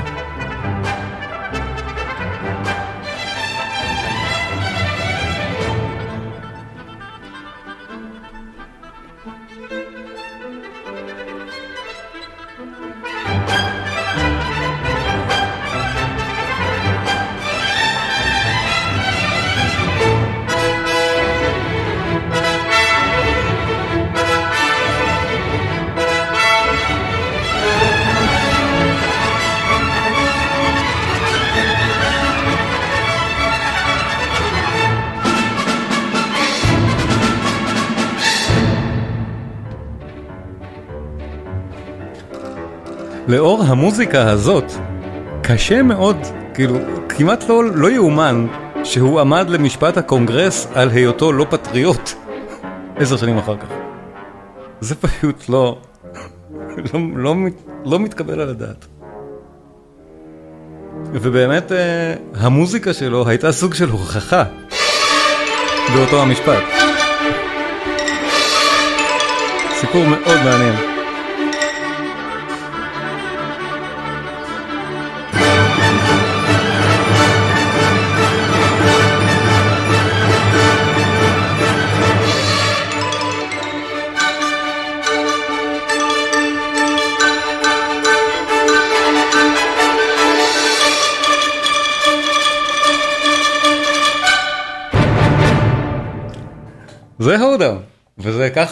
[43.59, 44.65] לאור המוזיקה הזאת,
[45.43, 46.17] קשה מאוד,
[46.55, 46.79] כאילו,
[47.09, 48.47] כמעט לא, לא יאומן
[48.85, 52.11] שהוא עמד למשפט הקונגרס על היותו לא פטריוט
[53.01, 53.67] עשר שנים אחר כך.
[54.81, 55.79] זה פשוט לא,
[56.77, 57.35] לא, לא,
[57.85, 58.87] לא מתקבל על הדעת.
[61.13, 64.45] ובאמת אה, המוזיקה שלו הייתה סוג של הוכחה
[65.95, 66.63] באותו המשפט.
[69.75, 70.98] סיפור מאוד מעניין.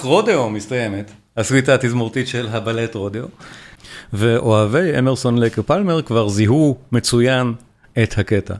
[0.07, 3.27] רודאו מסתיימת, הסוויטה התזמורתית של הבלט רודאו.
[4.13, 7.55] ואוהבי אמרסון לייק ופאלמר כבר זיהו מצוין
[8.03, 8.55] את הקטע.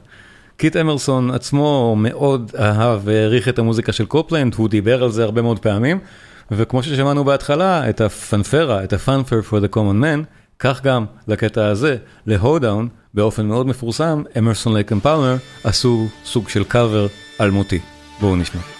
[0.57, 5.41] קית' אמרסון עצמו מאוד אהב והעריך את המוזיקה של קופלנד, הוא דיבר על זה הרבה
[5.41, 5.99] מאוד פעמים,
[6.51, 10.25] וכמו ששמענו בהתחלה, את הפנפרה, את הפנפר for the common man,
[10.59, 17.07] כך גם לקטע הזה, ל-Hoedown, באופן מאוד מפורסם, אמרסון לייק ופאלמר עשו סוג של קאבר
[17.41, 17.79] אלמותי.
[18.19, 18.76] בואו נשמע.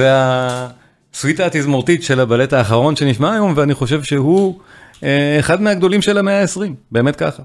[0.00, 4.60] והסוויטה התזמורתית של הבלט האחרון שנשמע היום, ואני חושב שהוא
[5.02, 6.60] אה, אחד מהגדולים של המאה ה-20,
[6.92, 7.42] באמת ככה.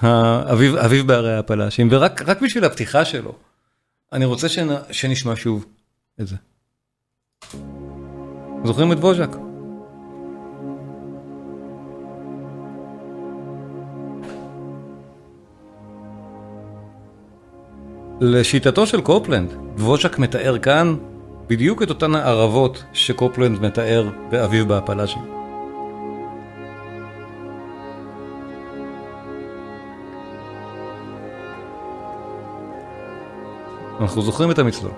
[0.00, 3.32] האביב, אביב בערי הפלאשים, ורק בשביל הפתיחה שלו,
[4.12, 5.64] אני רוצה שנ, שנשמע שוב
[6.20, 6.36] את זה.
[8.64, 9.36] זוכרים את ווז'ק?
[18.20, 20.96] לשיטתו של קופלנד, דבושק מתאר כאן
[21.50, 25.22] בדיוק את אותן הערבות שקופלנד מתאר באביב באפלאז'ים.
[34.00, 34.92] אנחנו זוכרים את המצלול.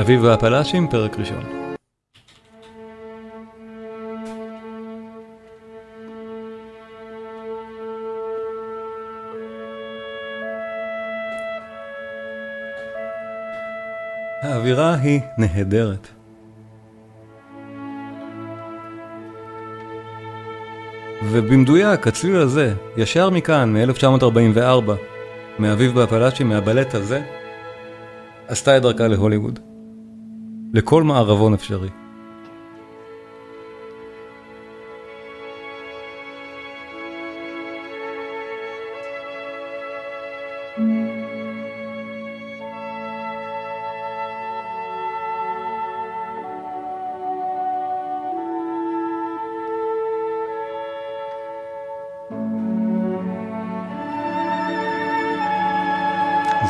[0.00, 1.61] אביב באפלאשים, פרק ראשון.
[14.52, 16.08] האווירה היא נהדרת.
[21.24, 24.92] ובמדויק, הצליל הזה, ישר מכאן, מ-1944,
[25.58, 27.22] מאביב באפלאצ'י, מהבלט הזה,
[28.48, 29.58] עשתה את דרכה להוליווד.
[30.74, 32.01] לכל מערבון אפשרי.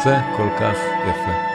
[0.05, 0.77] זה כל כך
[1.09, 1.53] יפה.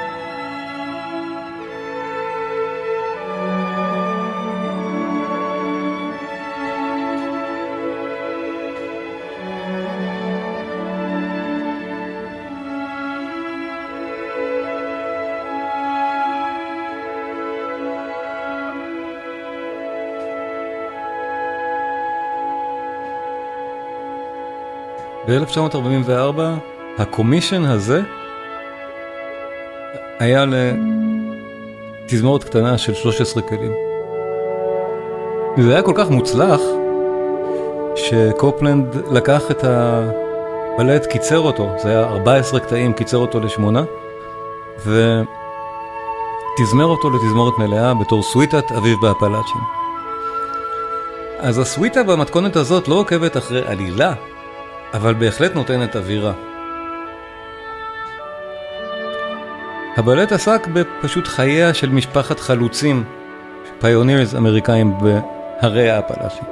[25.28, 26.42] ב-1944
[26.98, 28.02] הקומישן הזה
[30.20, 30.46] היה
[32.06, 33.74] לתזמורת קטנה של 13 כלים.
[35.58, 36.62] זה היה כל כך מוצלח,
[37.96, 43.84] שקופלנד לקח את הבלט, קיצר אותו, זה היה 14 קטעים, קיצר אותו לשמונה,
[44.80, 45.26] ותזמר
[46.86, 49.62] אותו לתזמורת מלאה בתור סוויטת אביב באפלאצ'ים.
[51.40, 54.14] אז הסוויטה במתכונת הזאת לא עוקבת אחרי עלילה,
[54.94, 56.47] אבל בהחלט נותנת אווירה.
[59.98, 63.04] הבלט עסק בפשוט חייה של משפחת חלוצים,
[63.80, 66.44] פיונירס אמריקאים בהרי האפלאשים.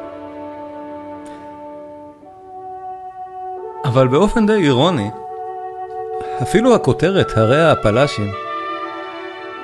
[3.86, 5.10] אבל באופן די אירוני,
[6.42, 8.32] אפילו הכותרת הרי האפלאשים,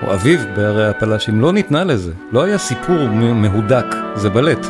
[0.08, 4.66] או אביב בהרי האפלאשים, לא ניתנה לזה, לא היה סיפור מהודק, זה בלט,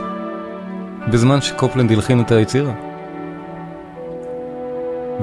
[1.12, 2.74] בזמן שקופלנד הלחין את היצירה.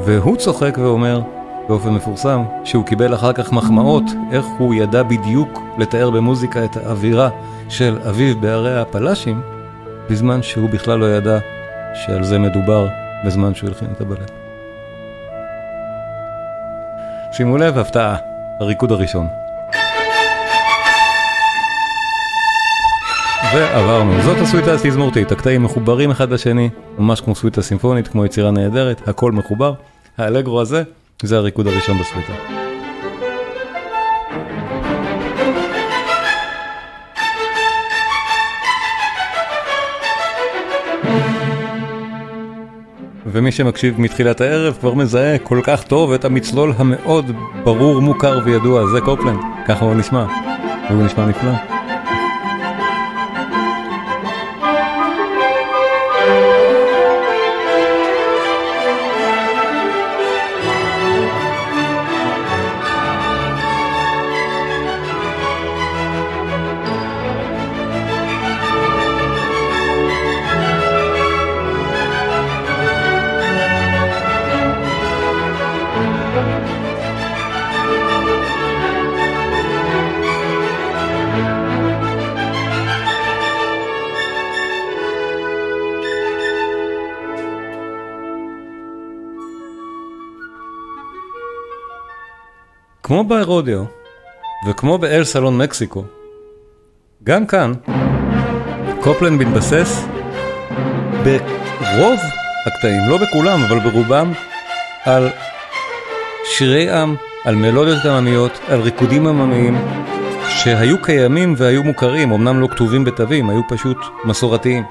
[0.04, 1.20] והוא צוחק ואומר,
[1.68, 7.28] באופן מפורסם, שהוא קיבל אחר כך מחמאות, איך הוא ידע בדיוק לתאר במוזיקה את האווירה
[7.68, 9.40] של אביו בערי הפלאשים,
[10.10, 11.38] בזמן שהוא בכלל לא ידע
[11.94, 12.88] שעל זה מדובר
[13.26, 14.30] בזמן שהוא הלחין את הבלט.
[17.32, 18.16] שימו לב, הפתעה,
[18.60, 19.26] הריקוד הראשון.
[23.54, 29.08] ועברנו, זאת הסוויטה התזמורתית, הקטעים מחוברים אחד לשני, ממש כמו סוויטה סימפונית, כמו יצירה נהדרת,
[29.08, 29.72] הכל מחובר.
[30.18, 30.82] האלגרו הזה
[31.22, 32.32] זה הריקוד הראשון בסוויטה.
[43.26, 47.30] ומי שמקשיב מתחילת הערב כבר מזהה כל כך טוב את המצלול המאוד
[47.64, 50.26] ברור, מוכר וידוע, זה קופלנד, ככה הוא נשמע,
[50.90, 51.77] והוא נשמע נפלא.
[93.08, 93.84] כמו באירודיו,
[94.68, 96.04] וכמו באל סלון מקסיקו,
[97.24, 97.72] גם כאן,
[99.00, 100.04] קופלנד מתבסס
[101.24, 102.20] ברוב
[102.66, 104.32] הקטעים, לא בכולם, אבל ברובם,
[105.04, 105.28] על
[106.44, 109.78] שירי עם על מלודיות עממיות, על ריקודים עממיים,
[110.48, 114.84] שהיו קיימים והיו מוכרים, אמנם לא כתובים בתווים, היו פשוט מסורתיים.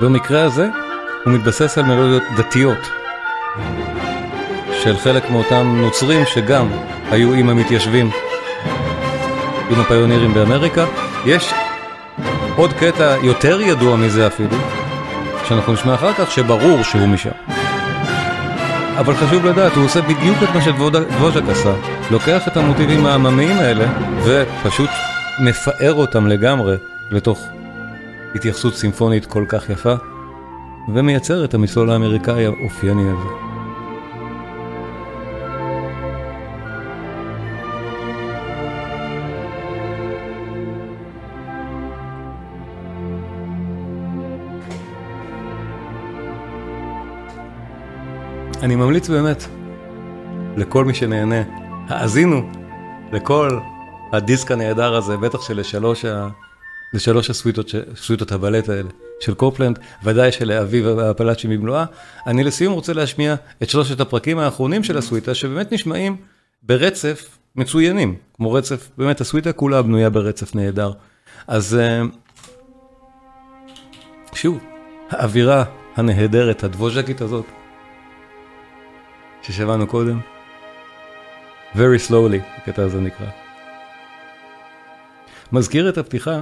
[0.00, 0.68] במקרה הזה
[1.24, 2.90] הוא מתבסס על מלודיות דתיות
[4.84, 6.66] של חלק מאותם נוצרים שגם
[7.10, 8.10] היו עם המתיישבים,
[9.70, 10.84] עם הפיונירים באמריקה.
[11.26, 11.52] יש
[12.56, 14.56] עוד קטע יותר ידוע מזה אפילו,
[15.48, 17.30] שאנחנו נשמע אחר כך, שברור שהוא משם.
[18.98, 21.74] אבל חשוב לדעת, הוא עושה בדיוק את מה שדבוז'ק עשה.
[22.10, 23.84] לוקח את המוטיבים העממיים האלה
[24.24, 24.90] ופשוט
[25.40, 26.76] מפאר אותם לגמרי
[27.10, 27.46] לתוך
[28.34, 29.94] התייחסות סימפונית כל כך יפה,
[30.94, 33.53] ומייצר את המסלול האמריקאי האופייני הזה.
[48.64, 49.44] אני ממליץ באמת
[50.56, 51.42] לכל מי שנהנה,
[51.88, 52.50] האזינו
[53.12, 53.58] לכל
[54.12, 56.28] הדיסק הנהדר הזה, בטח שלשלוש ה...
[56.94, 58.88] לשלוש הסוויטות, סוויטות הבלט האלה
[59.20, 61.84] של קופלנד, ודאי שלאביב הפלאצ'י במלואה.
[62.26, 66.16] אני לסיום רוצה להשמיע את שלושת הפרקים האחרונים של הסוויטה, שבאמת נשמעים
[66.62, 70.92] ברצף מצוינים, כמו רצף, באמת הסוויטה כולה בנויה ברצף נהדר.
[71.46, 72.02] אז אה,
[74.34, 74.58] שוב,
[75.10, 75.64] האווירה
[75.96, 77.44] הנהדרת, הדבוז'קית הזאת,
[79.46, 80.20] ששמענו קודם.
[81.74, 83.26] Very slowly, הקטע הזה נקרא.
[85.52, 86.40] מזכיר את הפתיחה,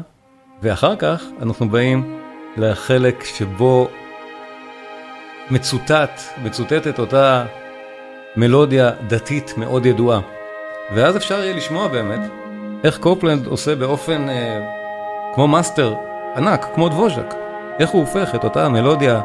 [0.62, 2.20] ואחר כך אנחנו באים
[2.56, 3.88] לחלק שבו
[5.50, 7.46] מצוטט, מצוטטת אותה
[8.36, 10.20] מלודיה דתית מאוד ידועה.
[10.94, 12.20] ואז אפשר יהיה לשמוע באמת
[12.84, 14.60] איך קופלנד עושה באופן אה,
[15.34, 15.94] כמו מאסטר
[16.36, 17.34] ענק, כמו דבוז'ק,
[17.78, 19.20] איך הוא הופך את אותה מלודיה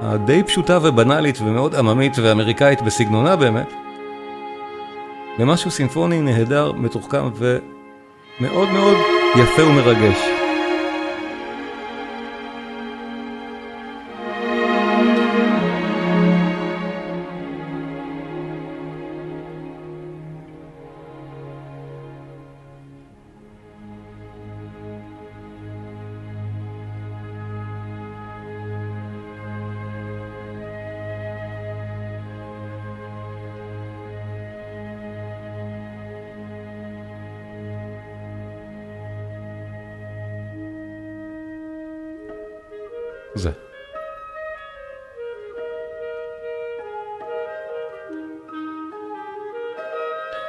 [0.00, 3.72] הדי פשוטה ובנאלית ומאוד עממית ואמריקאית בסגנונה באמת,
[5.38, 8.96] למשהו סימפוני נהדר, מתוחכם ומאוד מאוד
[9.36, 10.43] יפה ומרגש.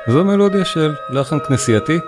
[0.08, 2.00] זו מלודיה של לחן כנסייתי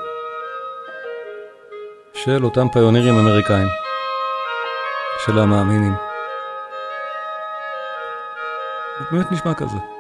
[2.14, 3.68] של אותם פיונירים אמריקאים,
[5.26, 5.94] של המאמינים.
[9.12, 9.97] באמת נשמע כזה.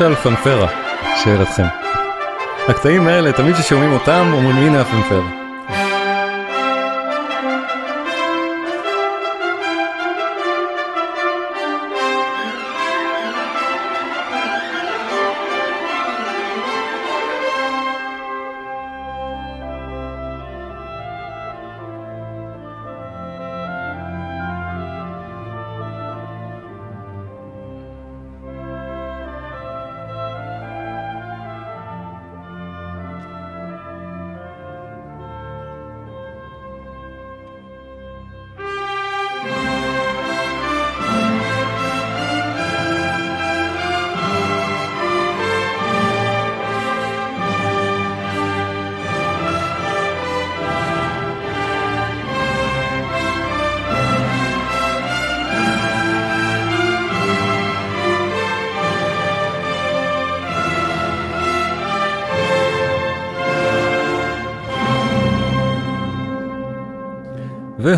[0.00, 0.68] למשל פנפרה,
[1.24, 1.62] שאלתכם.
[2.68, 5.45] הקטעים האלה, תמיד כששומעים אותם, אומרים הנה הפנפרה.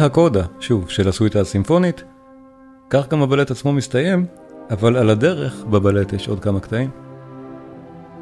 [0.01, 2.05] והקודה, שוב, של הסוויטה הסימפונית,
[2.91, 4.27] כך גם הבלט עצמו מסתיים,
[4.71, 6.91] אבל על הדרך בבלט יש עוד כמה קטעים.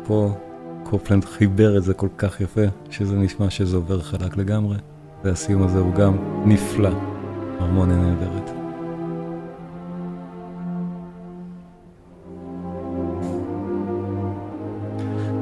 [0.07, 0.35] פה
[0.83, 2.61] קופלנד חיבר את זה כל כך יפה,
[2.91, 4.77] שזה נשמע שזה עובר חלק לגמרי,
[5.25, 6.91] והסיום הזה הוא גם נפלא,
[7.61, 8.51] הרמוניה נהדרת.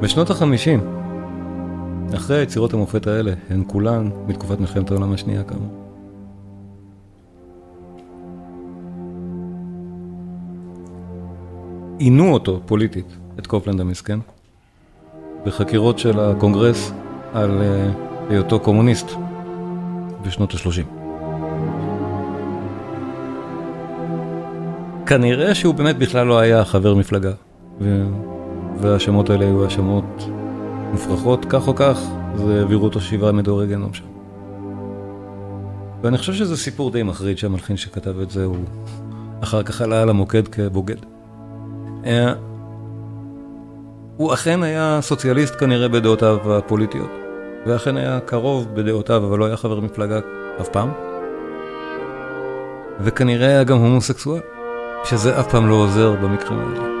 [0.01, 0.79] בשנות החמישים,
[2.15, 5.84] אחרי היצירות המופת האלה, הן כולן מתקופת מלחמת העולם השנייה כאמור.
[11.97, 14.19] עינו אותו פוליטית, את קופלנד המסכן,
[15.45, 16.91] בחקירות של הקונגרס
[17.33, 17.91] על אה,
[18.29, 19.07] היותו קומוניסט
[20.21, 20.85] בשנות ה-30.
[25.05, 27.31] כנראה שהוא באמת בכלל לא היה חבר מפלגה,
[28.79, 30.29] והשמות האלה היו האשמות
[30.91, 32.01] מופרכות, כך או כך,
[32.35, 34.05] זה העבירו אותו שבעה מדורי גיהנום שם.
[36.01, 38.57] ואני חושב שזה סיפור די מחריד שהמלחין שכתב את זה הוא
[39.41, 41.14] אחר כך עלה על המוקד כבוגד.
[42.05, 42.33] אה,
[44.17, 47.11] הוא אכן היה סוציאליסט כנראה בדעותיו הפוליטיות,
[47.65, 50.19] ואכן היה קרוב בדעותיו, אבל לא היה חבר מפלגה
[50.61, 50.91] אף פעם.
[52.99, 54.41] וכנראה היה גם הומוסקסואל,
[55.03, 56.94] שזה אף פעם לא עוזר במקרים האלה.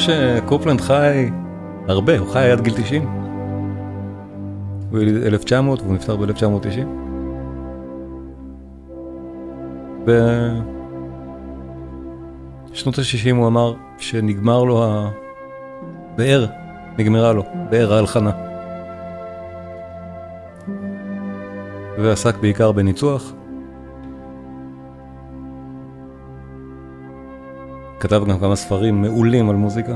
[0.00, 1.30] שקופלנד חי
[1.88, 3.08] הרבה, הוא חי עד גיל 90.
[4.90, 6.86] הוא יליד 1900 והוא נפטר ב-1990.
[12.72, 14.84] בשנות ה-60 הוא אמר שנגמר לו
[16.14, 16.46] הבאר,
[16.98, 18.30] נגמרה לו, באר ההלחנה.
[21.98, 23.32] ועסק בעיקר בניצוח.
[28.00, 29.94] כתב גם כמה ספרים מעולים על מוזיקה.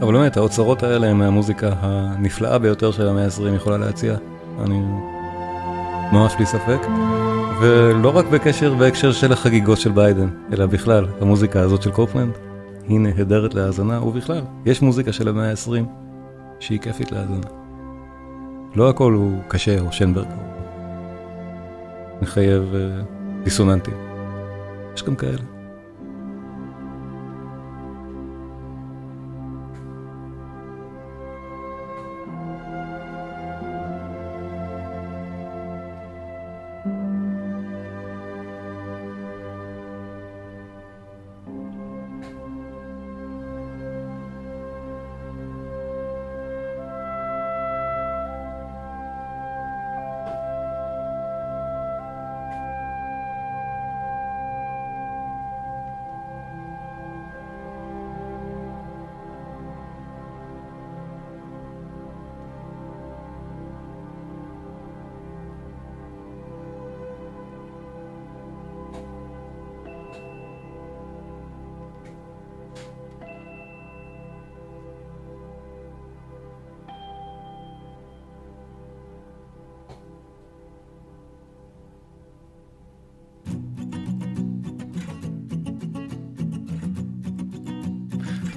[0.00, 4.16] אבל באמת, האוצרות האלה הם מהמוזיקה הנפלאה ביותר של המאה ה-20 יכולה להציע.
[4.64, 4.80] אני
[6.12, 6.86] ממש בלי ספק.
[7.60, 12.32] ולא רק בקשר בהקשר של החגיגות של ביידן, אלא בכלל, המוזיקה הזאת של קופלנד
[12.88, 15.84] היא נהדרת להאזנה, ובכלל, יש מוזיקה של המאה ה-20
[16.60, 17.46] שהיא כיפית להאזנה.
[18.74, 20.26] לא הכל הוא קשה או שנברג,
[22.22, 24.13] מחייב uh, דיסוננטים.
[24.94, 25.53] יש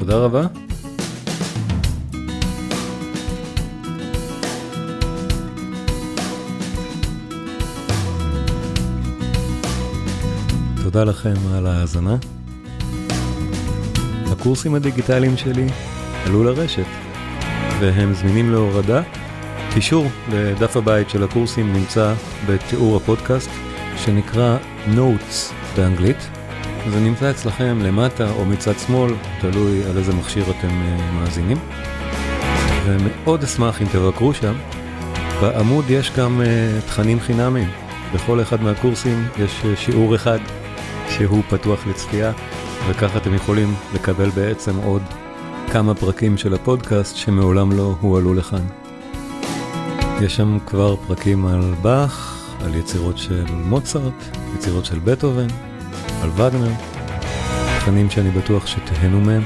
[0.07, 0.41] תודה רבה.
[10.83, 12.15] תודה לכם על ההאזנה.
[14.31, 15.67] הקורסים הדיגיטליים שלי
[16.25, 16.85] עלו לרשת,
[17.79, 19.01] והם זמינים להורדה.
[19.73, 22.13] קישור לדף הבית של הקורסים נמצא
[22.49, 23.49] בתיאור הפודקאסט,
[23.97, 24.57] שנקרא
[24.95, 26.36] Notes באנגלית.
[26.91, 31.57] זה נמצא אצלכם למטה או מצד שמאל, תלוי על איזה מכשיר אתם uh, מאזינים.
[32.85, 34.53] ומאוד אשמח אם תבקרו שם.
[35.41, 37.69] בעמוד יש גם uh, תכנים חינמים.
[38.13, 40.39] בכל אחד מהקורסים יש uh, שיעור אחד
[41.09, 42.31] שהוא פתוח לצפייה,
[42.89, 45.01] וככה אתם יכולים לקבל בעצם עוד
[45.71, 48.63] כמה פרקים של הפודקאסט שמעולם לא הועלו לכאן.
[50.21, 54.13] יש שם כבר פרקים על באך, על יצירות של מוצרט,
[54.55, 55.47] יצירות של בטהובן,
[56.22, 56.72] על וגנר,
[57.80, 59.43] תכנים שאני בטוח שתהנו מהם,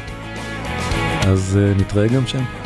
[1.28, 2.61] אז uh, נתראה גם שם.